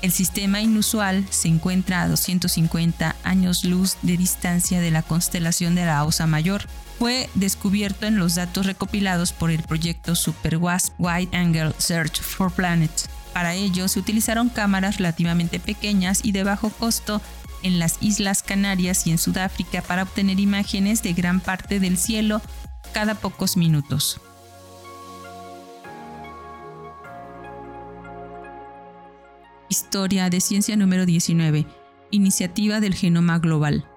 El 0.02 0.12
sistema 0.12 0.62
inusual 0.62 1.26
se 1.30 1.48
encuentra 1.48 2.04
a 2.04 2.08
250 2.08 3.16
años 3.24 3.64
luz 3.64 3.98
de 4.02 4.18
distancia 4.18 4.80
de 4.80 4.92
la 4.92 5.02
constelación 5.02 5.74
de 5.74 5.86
la 5.86 6.04
Osa 6.04 6.28
Mayor. 6.28 6.64
Fue 7.00 7.30
descubierto 7.34 8.06
en 8.06 8.20
los 8.20 8.36
datos 8.36 8.66
recopilados 8.66 9.32
por 9.32 9.52
el 9.52 9.64
proyecto 9.64 10.16
SuperWASP 10.16 10.94
Wide 11.00 11.36
Angle 11.36 11.74
Search 11.78 12.22
for 12.22 12.52
Planets 12.52 13.08
Para 13.34 13.54
ello 13.54 13.88
se 13.88 14.00
utilizaron 14.00 14.50
cámaras 14.50 14.98
relativamente 14.98 15.60
pequeñas 15.60 16.22
y 16.24 16.32
de 16.32 16.44
bajo 16.44 16.70
costo 16.70 17.22
en 17.64 17.80
las 17.80 17.98
Islas 18.02 18.44
Canarias 18.44 19.08
y 19.08 19.12
en 19.12 19.18
Sudáfrica 19.18 19.82
para 19.82 20.04
obtener 20.04 20.40
imágenes 20.40 21.02
de 21.02 21.14
gran 21.14 21.40
parte 21.40 21.80
del 21.80 21.98
cielo 21.98 22.42
cada 22.98 23.14
pocos 23.14 23.58
minutos. 23.58 24.20
Historia 29.70 30.32
de 30.32 30.42
Ciencia 30.42 30.76
número 30.76 31.06
19. 31.06 31.68
Iniciativa 32.10 32.80
del 32.80 32.96
Genoma 32.96 33.38
Global. 33.38 33.88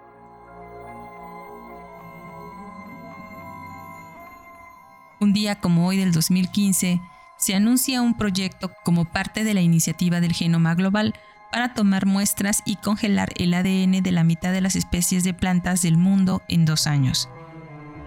Un 5.19 5.33
día 5.33 5.59
como 5.61 5.87
hoy 5.87 5.97
del 5.97 6.13
2015, 6.13 7.01
se 7.39 7.55
anuncia 7.55 8.03
un 8.03 8.19
proyecto 8.19 8.71
como 8.85 9.07
parte 9.07 9.45
de 9.45 9.55
la 9.55 9.63
iniciativa 9.63 10.21
del 10.21 10.35
Genoma 10.35 10.75
Global 10.75 11.15
para 11.51 11.73
tomar 11.73 12.05
muestras 12.05 12.61
y 12.67 12.77
congelar 12.77 13.33
el 13.37 13.55
ADN 13.55 14.03
de 14.03 14.13
la 14.13 14.25
mitad 14.25 14.53
de 14.53 14.61
las 14.61 14.77
especies 14.77 15.25
de 15.25 15.33
plantas 15.33 15.81
del 15.81 15.97
mundo 15.97 16.43
en 16.49 16.67
dos 16.67 16.87
años. 16.87 17.31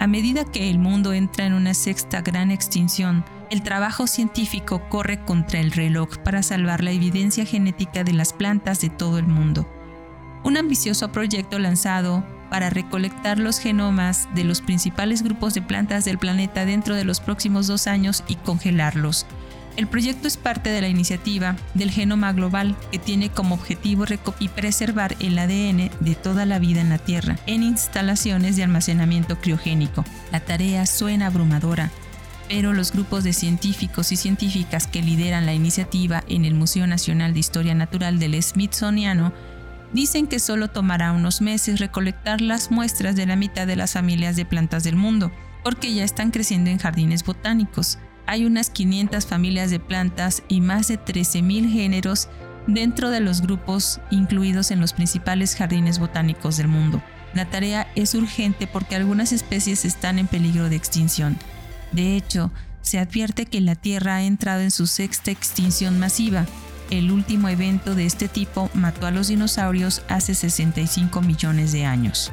A 0.04 0.08
medida 0.08 0.44
que 0.44 0.70
el 0.70 0.80
mundo 0.80 1.14
entra 1.14 1.46
en 1.46 1.54
una 1.54 1.74
sexta 1.74 2.20
gran 2.20 2.52
extinción, 2.52 3.24
el 3.50 3.64
trabajo 3.64 4.06
científico 4.06 4.82
corre 4.90 5.24
contra 5.24 5.62
el 5.62 5.72
reloj 5.72 6.18
para 6.18 6.44
salvar 6.44 6.84
la 6.84 6.92
evidencia 6.92 7.46
genética 7.46 8.04
de 8.04 8.12
las 8.12 8.34
plantas 8.34 8.82
de 8.82 8.90
todo 8.90 9.18
el 9.18 9.28
mundo. 9.28 9.66
Un 10.44 10.58
ambicioso 10.58 11.14
proyecto 11.14 11.58
lanzado 11.58 12.26
para 12.50 12.70
recolectar 12.70 13.40
los 13.40 13.60
genomas 13.60 14.28
de 14.36 14.44
los 14.44 14.60
principales 14.60 15.24
grupos 15.24 15.54
de 15.54 15.62
plantas 15.62 16.04
del 16.04 16.18
planeta 16.18 16.66
dentro 16.66 16.96
de 16.96 17.06
los 17.06 17.22
próximos 17.22 17.68
dos 17.68 17.88
años 17.88 18.26
y 18.28 18.36
congelarlos, 18.36 19.26
el 19.76 19.88
proyecto 19.88 20.28
es 20.28 20.38
parte 20.38 20.70
de 20.70 20.82
la 20.82 20.88
iniciativa 20.88 21.56
del 21.74 21.90
Genoma 21.90 22.32
Global 22.34 22.76
que 22.92 23.00
tiene 23.00 23.30
como 23.30 23.56
objetivo 23.56 24.06
y 24.40 24.50
preservar 24.50 25.16
el 25.20 25.38
ADN 25.40 25.90
de 26.00 26.16
toda 26.16 26.46
la 26.46 26.60
vida 26.60 26.82
en 26.82 26.90
la 26.90 27.00
Tierra 27.00 27.38
en 27.48 27.64
instalaciones 27.64 28.56
de 28.56 28.64
almacenamiento 28.64 29.40
criogénico. 29.40 30.06
La 30.32 30.40
tarea 30.40 30.86
suena 30.86 31.28
abrumadora, 31.28 31.90
pero 32.50 32.74
los 32.74 32.92
grupos 32.92 33.24
de 33.24 33.34
científicos 33.34 34.12
y 34.12 34.16
científicas 34.16 34.86
que 34.86 35.02
lideran 35.02 35.46
la 35.46 35.54
iniciativa 35.54 36.24
en 36.28 36.46
el 36.46 36.54
Museo 36.54 36.86
Nacional 36.86 37.34
de 37.34 37.40
Historia 37.40 37.74
Natural 37.74 38.20
del 38.20 38.42
Smithsoniano 38.42 39.34
dicen 39.92 40.28
que 40.28 40.40
solo 40.40 40.70
tomará 40.70 41.12
unos 41.12 41.42
meses 41.42 41.80
recolectar 41.80 42.42
las 42.42 42.70
muestras 42.70 43.16
de 43.16 43.26
la 43.26 43.36
mitad 43.36 43.66
de 43.66 43.76
las 43.76 43.94
familias 43.94 44.36
de 44.36 44.46
plantas 44.46 44.84
del 44.84 44.96
mundo, 44.96 45.32
porque 45.64 45.94
ya 45.94 46.04
están 46.04 46.32
creciendo 46.32 46.70
en 46.70 46.80
jardines 46.80 47.24
botánicos 47.24 47.98
hay 48.26 48.46
unas 48.46 48.70
500 48.70 49.26
familias 49.26 49.72
de 49.72 49.80
plantas 49.80 50.44
y 50.48 50.62
más 50.62 50.88
de 50.88 51.00
13.000 51.00 51.72
géneros 51.72 52.30
dentro 52.68 53.10
de 53.10 53.20
los 53.20 53.42
grupos 53.42 54.00
incluidos 54.12 54.72
en 54.72 54.80
los 54.80 54.94
principales 54.94 55.56
jardines 55.56 56.00
botánicos 56.00 56.58
del 56.58 56.68
mundo. 56.68 57.02
La 57.34 57.50
tarea 57.50 57.92
es 57.96 58.14
urgente 58.14 58.68
porque 58.68 58.96
algunas 58.96 59.32
especies 59.32 59.86
están 59.86 60.20
en 60.20 60.28
peligro 60.28 60.70
de 60.70 60.76
extinción. 60.76 61.38
De 61.92 62.16
hecho, 62.16 62.52
se 62.82 63.00
advierte 63.00 63.46
que 63.46 63.62
la 63.62 63.76
Tierra 63.76 64.18
ha 64.18 64.24
entrado 64.24 64.62
en 64.62 64.72
su 64.72 64.88
sexta 64.88 65.32
extinción 65.32 66.00
masiva. 66.00 66.46
El 66.90 67.12
último 67.12 67.50
evento 67.50 67.96
de 67.96 68.06
este 68.06 68.28
tipo 68.28 68.70
mató 68.74 69.08
a 69.08 69.12
los 69.12 69.30
dinosaurios 69.30 70.04
hace 70.10 70.36
65 70.36 71.22
millones 71.22 71.72
de 71.72 71.86
años. 71.86 72.32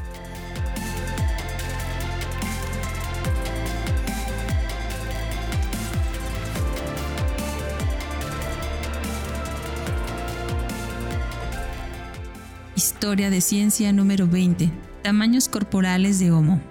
Historia 12.81 13.29
de 13.29 13.43
Ciencia 13.43 13.93
número 13.93 14.27
20. 14.27 14.71
Tamaños 15.03 15.51
corporales 15.51 16.19
de 16.19 16.31
Homo. 16.31 16.62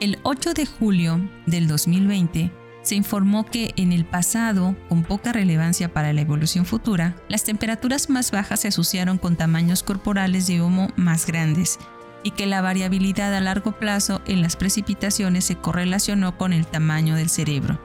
El 0.00 0.18
8 0.24 0.54
de 0.54 0.66
julio 0.66 1.20
del 1.46 1.68
2020 1.68 2.50
se 2.82 2.96
informó 2.96 3.46
que 3.46 3.72
en 3.76 3.92
el 3.92 4.04
pasado, 4.04 4.74
con 4.88 5.04
poca 5.04 5.32
relevancia 5.32 5.92
para 5.92 6.12
la 6.12 6.22
evolución 6.22 6.66
futura, 6.66 7.14
las 7.28 7.44
temperaturas 7.44 8.10
más 8.10 8.32
bajas 8.32 8.58
se 8.58 8.68
asociaron 8.68 9.16
con 9.16 9.36
tamaños 9.36 9.84
corporales 9.84 10.48
de 10.48 10.60
Homo 10.60 10.88
más 10.96 11.26
grandes 11.26 11.78
y 12.24 12.32
que 12.32 12.46
la 12.46 12.62
variabilidad 12.62 13.32
a 13.32 13.40
largo 13.40 13.78
plazo 13.78 14.22
en 14.26 14.42
las 14.42 14.56
precipitaciones 14.56 15.44
se 15.44 15.54
correlacionó 15.54 16.36
con 16.36 16.52
el 16.52 16.66
tamaño 16.66 17.14
del 17.14 17.30
cerebro. 17.30 17.78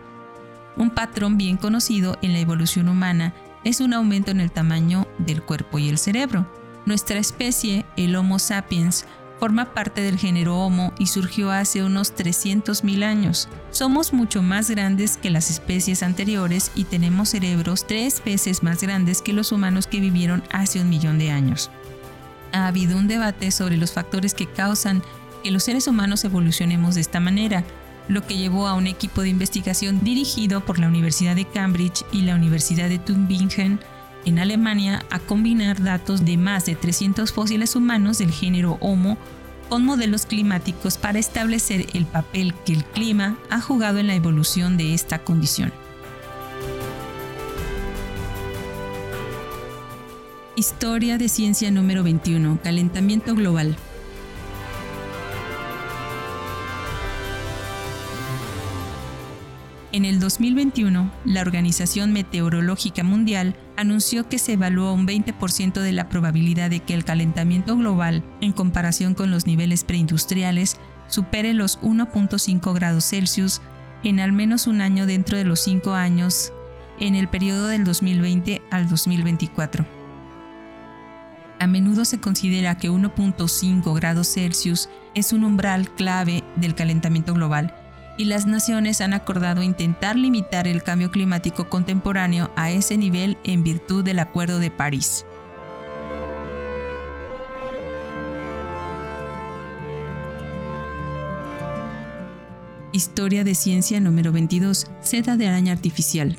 Un 0.76 0.90
patrón 0.90 1.38
bien 1.38 1.56
conocido 1.56 2.18
en 2.24 2.34
la 2.34 2.40
evolución 2.40 2.90
humana 2.90 3.36
es 3.66 3.82
un 3.82 3.94
aumento 3.94 4.32
en 4.32 4.40
el 4.40 4.52
tamaño 4.52 5.08
del 5.18 5.42
cuerpo 5.42 5.80
y 5.80 5.90
el 5.90 5.98
cerebro. 5.98 6.48
Nuestra 6.86 7.18
especie, 7.18 7.84
el 7.98 8.16
Homo 8.16 8.40
sapiens, 8.40 9.06
forma 9.40 9.74
parte 9.74 10.02
del 10.02 10.18
género 10.18 10.60
Homo 10.60 10.94
y 11.00 11.08
surgió 11.08 11.52
hace 11.52 11.84
unos 11.84 12.16
300.000 12.16 13.04
años. 13.04 13.50
Somos 13.72 14.14
mucho 14.14 14.44
más 14.44 14.70
grandes 14.70 15.18
que 15.18 15.32
las 15.32 15.50
especies 15.50 16.04
anteriores 16.04 16.72
y 16.76 16.86
tenemos 16.86 17.30
cerebros 17.30 17.86
tres 17.88 18.22
veces 18.24 18.64
más 18.64 18.82
grandes 18.82 19.22
que 19.24 19.34
los 19.34 19.52
humanos 19.52 19.88
que 19.88 20.00
vivieron 20.00 20.44
hace 20.52 20.80
un 20.80 20.90
millón 20.90 21.18
de 21.18 21.32
años. 21.32 21.72
Ha 22.54 22.68
habido 22.68 22.98
un 22.98 23.08
debate 23.08 23.50
sobre 23.50 23.78
los 23.78 23.92
factores 23.92 24.36
que 24.36 24.46
causan 24.46 25.02
que 25.44 25.52
los 25.52 25.64
seres 25.64 25.88
humanos 25.88 26.24
evolucionemos 26.24 26.96
de 26.96 27.02
esta 27.02 27.20
manera, 27.20 27.64
lo 28.08 28.26
que 28.26 28.38
llevó 28.38 28.68
a 28.68 28.74
un 28.74 28.88
equipo 28.88 29.22
de 29.22 29.30
investigación 29.30 30.04
dirigido 30.04 30.66
por 30.66 30.80
la 30.80 30.88
Universidad 30.88 31.36
de 31.36 31.46
Cambridge 31.46 32.04
y 32.12 32.22
la 32.22 32.36
Universidad 32.36 32.90
de 32.90 33.00
Tübingen 33.00 33.80
en 34.26 34.40
Alemania 34.40 35.06
a 35.10 35.20
combinar 35.20 35.82
datos 35.82 36.26
de 36.26 36.38
más 36.38 36.66
de 36.66 36.76
300 36.76 37.32
fósiles 37.32 37.76
humanos 37.76 38.18
del 38.18 38.32
género 38.32 38.78
Homo 38.82 39.18
con 39.70 39.84
modelos 39.84 40.26
climáticos 40.26 40.98
para 40.98 41.20
establecer 41.20 41.88
el 41.94 42.06
papel 42.06 42.54
que 42.66 42.74
el 42.74 42.84
clima 42.84 43.38
ha 43.50 43.62
jugado 43.62 44.00
en 44.00 44.08
la 44.08 44.16
evolución 44.16 44.78
de 44.78 44.94
esta 44.94 45.20
condición. 45.20 45.72
Historia 50.56 51.18
de 51.18 51.28
ciencia 51.28 51.70
número 51.70 52.04
21. 52.04 52.60
Calentamiento 52.64 53.36
global. 53.36 53.76
En 59.96 60.04
el 60.04 60.20
2021, 60.20 61.10
la 61.24 61.40
Organización 61.40 62.12
Meteorológica 62.12 63.02
Mundial 63.06 63.56
anunció 63.78 64.28
que 64.28 64.40
se 64.40 64.52
evaluó 64.52 64.92
un 64.92 65.08
20% 65.08 65.80
de 65.80 65.94
la 65.94 66.10
probabilidad 66.10 66.70
de 66.70 66.82
que 66.82 66.94
el 66.94 67.06
calentamiento 67.06 67.78
global, 67.78 68.22
en 68.42 68.52
comparación 68.52 69.14
con 69.14 69.32
los 69.32 69.48
niveles 69.48 69.86
preindustriales, 69.86 70.76
supere 71.08 71.54
los 71.54 71.80
1.5 71.80 72.74
grados 72.74 73.06
Celsius 73.06 73.62
en 74.04 74.20
al 74.20 74.34
menos 74.34 74.68
un 74.68 74.82
año 74.82 75.06
dentro 75.06 75.38
de 75.38 75.46
los 75.46 75.62
cinco 75.62 75.94
años 75.94 76.52
en 77.00 77.16
el 77.16 77.30
periodo 77.30 77.68
del 77.70 77.86
2020 77.86 78.64
al 78.72 78.90
2024. 78.90 79.86
A 81.58 81.68
menudo 81.68 82.04
se 82.04 82.20
considera 82.20 82.78
que 82.78 82.92
1.5 82.92 83.96
grados 83.96 84.34
Celsius 84.34 84.90
es 85.14 85.32
un 85.32 85.46
umbral 85.46 85.90
clave 85.96 86.44
del 86.58 86.76
calentamiento 86.76 87.34
global 87.34 87.85
y 88.18 88.26
las 88.26 88.46
naciones 88.46 89.02
han 89.02 89.14
acordado 89.14 89.62
intentar 89.62 90.16
limitar 90.16 90.68
el 90.68 90.84
cambio 90.84 91.12
climático 91.12 91.70
contemporáneo 91.70 92.52
a 92.56 92.72
ese 92.72 92.98
nivel 92.98 93.38
en 93.44 93.64
virtud 93.64 94.04
del 94.04 94.20
Acuerdo 94.20 94.60
de 94.60 94.72
París. 94.72 95.26
Historia 102.92 103.44
de 103.44 103.56
ciencia 103.56 104.00
número 104.00 104.32
22. 104.32 104.88
Seda 105.02 105.36
de 105.36 105.48
araña 105.48 105.74
artificial. 105.74 106.38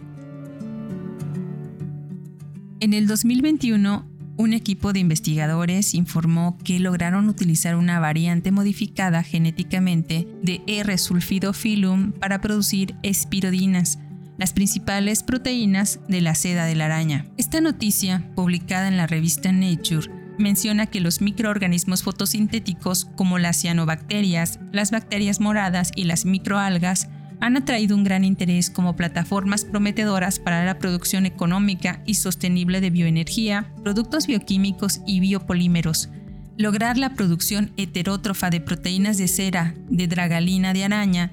En 2.81 2.95
el 2.95 3.07
2021, 3.07 4.07
un 4.37 4.53
equipo 4.53 4.93
de 4.93 5.01
investigadores 5.01 5.95
informó 5.95 6.59
que 6.63 6.79
lograron 6.79 7.29
utilizar 7.29 7.77
una 7.77 8.01
variante 8.01 8.53
modificada 8.53 9.23
genéticamente 9.23 10.29
de 10.43 10.63
R-sulfidophyllum 10.67 12.13
para 12.13 12.41
producir 12.41 12.95
espirodinas, 13.03 13.99
las 14.37 14.53
principales 14.53 15.23
proteínas 15.23 16.01
de 16.09 16.21
la 16.21 16.35
seda 16.35 16.67
de 16.67 16.75
la 16.75 16.87
araña. 16.87 17.27
Esta 17.39 17.61
noticia, 17.61 18.31
publicada 18.35 18.89
en 18.89 18.97
la 18.99 19.07
revista 19.07 19.53
Nature, 19.53 20.11
menciona 20.39 20.87
que 20.87 21.01
los 21.01 21.23
microorganismos 21.23 22.03
fotosintéticos 22.03 23.07
como 23.17 23.39
las 23.39 23.57
cianobacterias, 23.61 24.61
las 24.73 24.91
bacterias 24.91 25.41
moradas 25.41 25.93
y 25.97 26.05
las 26.05 26.27
microalgas 26.27 27.09
han 27.41 27.57
atraído 27.57 27.97
un 27.97 28.05
gran 28.05 28.25
interés 28.25 28.71
como 28.71 28.97
plataformas 28.97 29.65
prometedoras 29.65 30.39
para 30.39 30.65
la 30.65 30.79
producción 30.79 31.27
económica 31.27 32.03
y 32.07 32.15
sostenible 32.15 32.81
de 32.81 32.91
bioenergía, 32.91 33.73
productos 33.83 34.27
bioquímicos 34.27 35.01
y 35.07 35.21
biopolímeros. 35.21 36.09
Lograr 36.57 36.97
la 36.97 37.15
producción 37.15 37.73
heterótrofa 37.77 38.51
de 38.51 38.61
proteínas 38.61 39.19
de 39.19 39.29
cera 39.29 39.75
de 39.91 40.07
dragalina 40.07 40.73
de 40.73 40.85
araña 40.85 41.33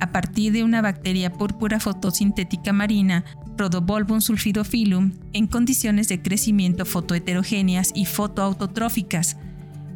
a 0.00 0.12
partir 0.12 0.52
de 0.52 0.64
una 0.64 0.80
bacteria 0.80 1.32
púrpura 1.32 1.78
fotosintética 1.78 2.72
marina, 2.72 3.24
Rhodobolbum 3.56 4.20
sulfidophyllum, 4.20 5.12
en 5.34 5.46
condiciones 5.46 6.08
de 6.08 6.22
crecimiento 6.22 6.86
fotoheterogéneas 6.86 7.92
y 7.94 8.06
fotoautotróficas. 8.06 9.36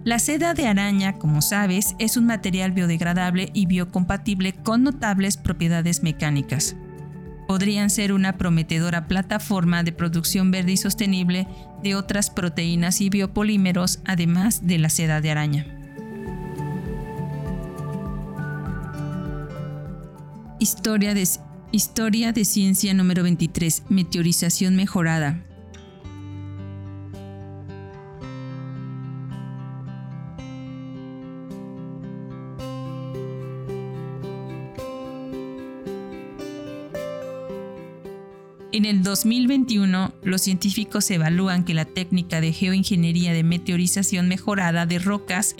La 0.04 0.18
seda 0.18 0.52
de 0.52 0.66
araña, 0.66 1.14
como 1.14 1.40
sabes, 1.40 1.96
es 1.98 2.18
un 2.18 2.26
material 2.26 2.72
biodegradable 2.72 3.48
y 3.54 3.64
biocompatible 3.64 4.52
con 4.52 4.82
notables 4.82 5.38
propiedades 5.38 6.02
mecánicas. 6.02 6.76
Podrían 7.48 7.88
ser 7.88 8.12
una 8.12 8.36
prometedora 8.36 9.08
plataforma 9.08 9.82
de 9.82 9.92
producción 9.92 10.50
verde 10.50 10.72
y 10.72 10.76
sostenible 10.76 11.48
de 11.82 11.94
otras 11.94 12.28
proteínas 12.28 13.00
y 13.00 13.08
biopolímeros, 13.08 14.00
además 14.04 14.66
de 14.66 14.76
la 14.76 14.90
seda 14.90 15.22
de 15.22 15.30
araña. 15.30 15.66
Historia 20.58 21.14
de, 21.14 21.26
Historia 21.72 22.32
de 22.32 22.44
Ciencia 22.44 22.92
número 22.92 23.22
23. 23.22 23.84
Meteorización 23.88 24.76
mejorada. 24.76 25.42
En 38.84 38.96
el 38.96 39.02
2021, 39.02 40.12
los 40.24 40.42
científicos 40.42 41.10
evalúan 41.10 41.64
que 41.64 41.72
la 41.72 41.86
técnica 41.86 42.42
de 42.42 42.52
geoingeniería 42.52 43.32
de 43.32 43.42
meteorización 43.42 44.28
mejorada 44.28 44.84
de 44.84 44.98
rocas 44.98 45.56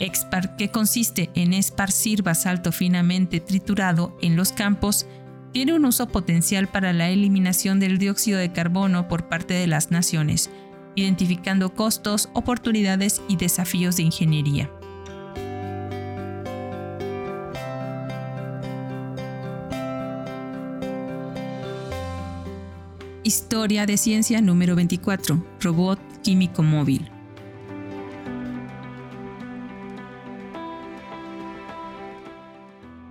que 0.59 0.69
consiste 0.69 1.31
en 1.33 1.53
esparcir 1.53 2.21
basalto 2.21 2.71
finamente 2.71 3.39
triturado 3.39 4.15
en 4.21 4.35
los 4.35 4.51
campos, 4.51 5.07
tiene 5.53 5.73
un 5.73 5.85
uso 5.85 6.07
potencial 6.07 6.67
para 6.67 6.93
la 6.93 7.09
eliminación 7.09 7.79
del 7.79 7.97
dióxido 7.97 8.37
de 8.37 8.51
carbono 8.51 9.07
por 9.07 9.27
parte 9.27 9.55
de 9.55 9.65
las 9.65 9.89
naciones, 9.89 10.51
identificando 10.93 11.73
costos, 11.73 12.29
oportunidades 12.33 13.23
y 13.27 13.37
desafíos 13.37 13.97
de 13.97 14.03
ingeniería. 14.03 14.69
Historia 23.25 23.87
de 23.87 23.97
ciencia 23.97 24.39
número 24.39 24.75
24. 24.75 25.43
Robot 25.59 25.99
químico 26.21 26.61
móvil. 26.61 27.09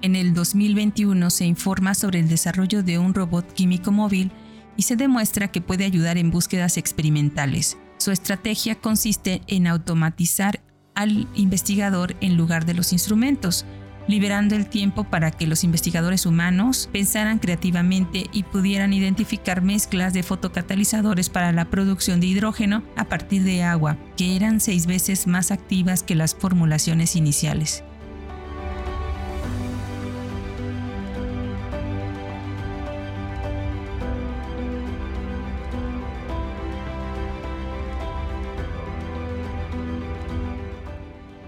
En 0.02 0.14
el 0.14 0.32
2021 0.32 1.30
se 1.30 1.46
informa 1.46 1.96
sobre 1.96 2.20
el 2.20 2.28
desarrollo 2.28 2.84
de 2.84 2.96
un 2.96 3.12
robot 3.12 3.52
químico 3.54 3.90
móvil 3.90 4.30
y 4.76 4.82
se 4.82 4.94
demuestra 4.94 5.48
que 5.48 5.60
puede 5.60 5.84
ayudar 5.84 6.16
en 6.16 6.30
búsquedas 6.30 6.76
experimentales. 6.76 7.76
Su 7.98 8.12
estrategia 8.12 8.76
consiste 8.76 9.42
en 9.48 9.66
automatizar 9.66 10.60
al 10.94 11.26
investigador 11.34 12.14
en 12.20 12.36
lugar 12.36 12.66
de 12.66 12.74
los 12.74 12.92
instrumentos, 12.92 13.66
liberando 14.06 14.54
el 14.54 14.66
tiempo 14.66 15.04
para 15.04 15.30
que 15.30 15.46
los 15.46 15.64
investigadores 15.64 16.26
humanos 16.26 16.88
pensaran 16.92 17.38
creativamente 17.38 18.26
y 18.32 18.42
pudieran 18.42 18.92
identificar 18.92 19.62
mezclas 19.62 20.12
de 20.12 20.22
fotocatalizadores 20.22 21.30
para 21.30 21.52
la 21.52 21.66
producción 21.66 22.20
de 22.20 22.26
hidrógeno 22.26 22.82
a 22.96 23.04
partir 23.04 23.44
de 23.44 23.62
agua, 23.62 23.96
que 24.16 24.36
eran 24.36 24.60
seis 24.60 24.86
veces 24.86 25.26
más 25.26 25.50
activas 25.50 26.02
que 26.02 26.14
las 26.14 26.34
formulaciones 26.34 27.16
iniciales. 27.16 27.84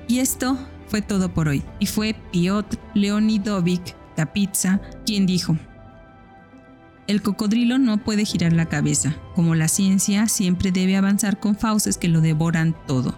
Y 0.09 0.21
esto 0.21 0.57
fue 0.89 1.03
todo 1.03 1.33
por 1.33 1.49
hoy, 1.49 1.63
y 1.79 1.87
fue 1.87 2.15
Piotr 2.33 2.79
Leonidovich 2.95 3.95
Kapitsa 4.17 4.81
quien 5.05 5.27
dijo, 5.27 5.57
el 7.07 7.23
cocodrilo 7.23 7.79
no 7.79 7.99
puede 7.99 8.25
girar 8.25 8.53
la 8.53 8.67
cabeza, 8.67 9.15
como 9.37 9.55
la 9.55 9.69
ciencia 9.69 10.27
siempre 10.27 10.73
debe 10.73 10.97
avanzar 10.97 11.39
con 11.39 11.55
fauces 11.55 11.99
que 11.99 12.09
lo 12.09 12.21
devoran 12.21 12.75
todo. 12.89 13.17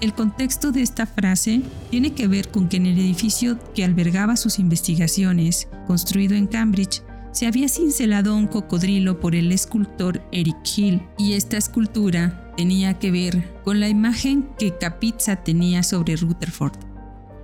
El 0.00 0.14
contexto 0.14 0.70
de 0.70 0.82
esta 0.82 1.06
frase 1.06 1.62
tiene 1.90 2.14
que 2.14 2.28
ver 2.28 2.50
con 2.50 2.68
que 2.68 2.76
en 2.76 2.86
el 2.86 2.98
edificio 2.98 3.58
que 3.74 3.84
albergaba 3.84 4.36
sus 4.36 4.60
investigaciones, 4.60 5.68
construido 5.88 6.36
en 6.36 6.46
Cambridge, 6.46 7.02
se 7.32 7.46
había 7.46 7.68
cincelado 7.68 8.36
un 8.36 8.46
cocodrilo 8.46 9.20
por 9.20 9.34
el 9.34 9.52
escultor 9.52 10.22
Eric 10.32 10.56
Hill 10.76 11.02
y 11.18 11.34
esta 11.34 11.58
escultura 11.58 12.49
tenía 12.60 12.98
que 12.98 13.10
ver 13.10 13.62
con 13.64 13.80
la 13.80 13.88
imagen 13.88 14.46
que 14.58 14.76
Capizza 14.76 15.36
tenía 15.36 15.82
sobre 15.82 16.16
Rutherford. 16.16 16.74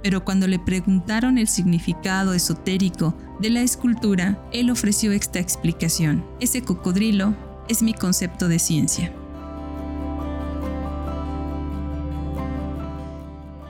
Pero 0.02 0.26
cuando 0.26 0.46
le 0.46 0.58
preguntaron 0.58 1.38
el 1.38 1.48
significado 1.48 2.34
esotérico 2.34 3.16
de 3.40 3.48
la 3.48 3.62
escultura, 3.62 4.38
él 4.52 4.68
ofreció 4.68 5.12
esta 5.12 5.38
explicación. 5.38 6.22
Ese 6.38 6.60
cocodrilo 6.60 7.34
es 7.66 7.82
mi 7.82 7.94
concepto 7.94 8.46
de 8.46 8.58
ciencia. 8.58 9.10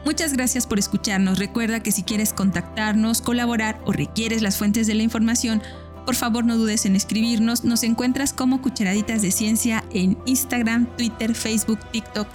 Muchas 0.04 0.32
gracias 0.32 0.66
por 0.66 0.80
escucharnos. 0.80 1.38
Recuerda 1.38 1.78
que 1.78 1.92
si 1.92 2.02
quieres 2.02 2.32
contactarnos, 2.32 3.22
colaborar 3.22 3.80
o 3.84 3.92
requieres 3.92 4.42
las 4.42 4.56
fuentes 4.56 4.88
de 4.88 4.94
la 4.96 5.04
información, 5.04 5.62
por 6.06 6.14
favor 6.14 6.46
no 6.46 6.56
dudes 6.56 6.86
en 6.86 6.96
escribirnos. 6.96 7.64
Nos 7.64 7.82
encuentras 7.82 8.32
como 8.32 8.62
Cucharaditas 8.62 9.20
de 9.20 9.32
Ciencia 9.32 9.84
en 9.90 10.16
Instagram, 10.24 10.86
Twitter, 10.96 11.34
Facebook, 11.34 11.80
TikTok 11.90 12.26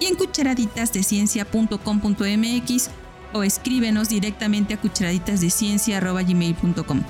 y 0.00 0.06
en 0.06 0.14
cucharaditasdeciencia.com.mx 0.14 2.90
o 3.32 3.42
escríbenos 3.42 4.08
directamente 4.08 4.74
a 4.74 4.80
cucharaditasdeciencia.gmail.com. 4.80 7.02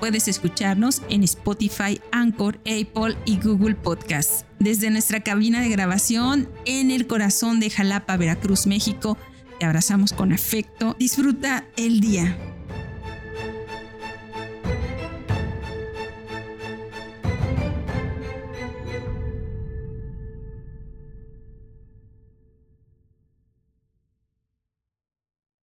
Puedes 0.00 0.26
escucharnos 0.28 1.02
en 1.10 1.24
Spotify, 1.24 2.00
Anchor, 2.10 2.58
Apple 2.60 3.18
y 3.26 3.38
Google 3.38 3.74
Podcasts. 3.74 4.46
Desde 4.58 4.88
nuestra 4.90 5.20
cabina 5.20 5.60
de 5.60 5.68
grabación 5.68 6.48
en 6.64 6.90
el 6.90 7.06
corazón 7.06 7.60
de 7.60 7.68
Jalapa, 7.68 8.16
Veracruz, 8.16 8.66
México, 8.66 9.18
te 9.58 9.66
abrazamos 9.66 10.14
con 10.14 10.32
afecto. 10.32 10.96
Disfruta 10.98 11.66
el 11.76 12.00
día. 12.00 12.49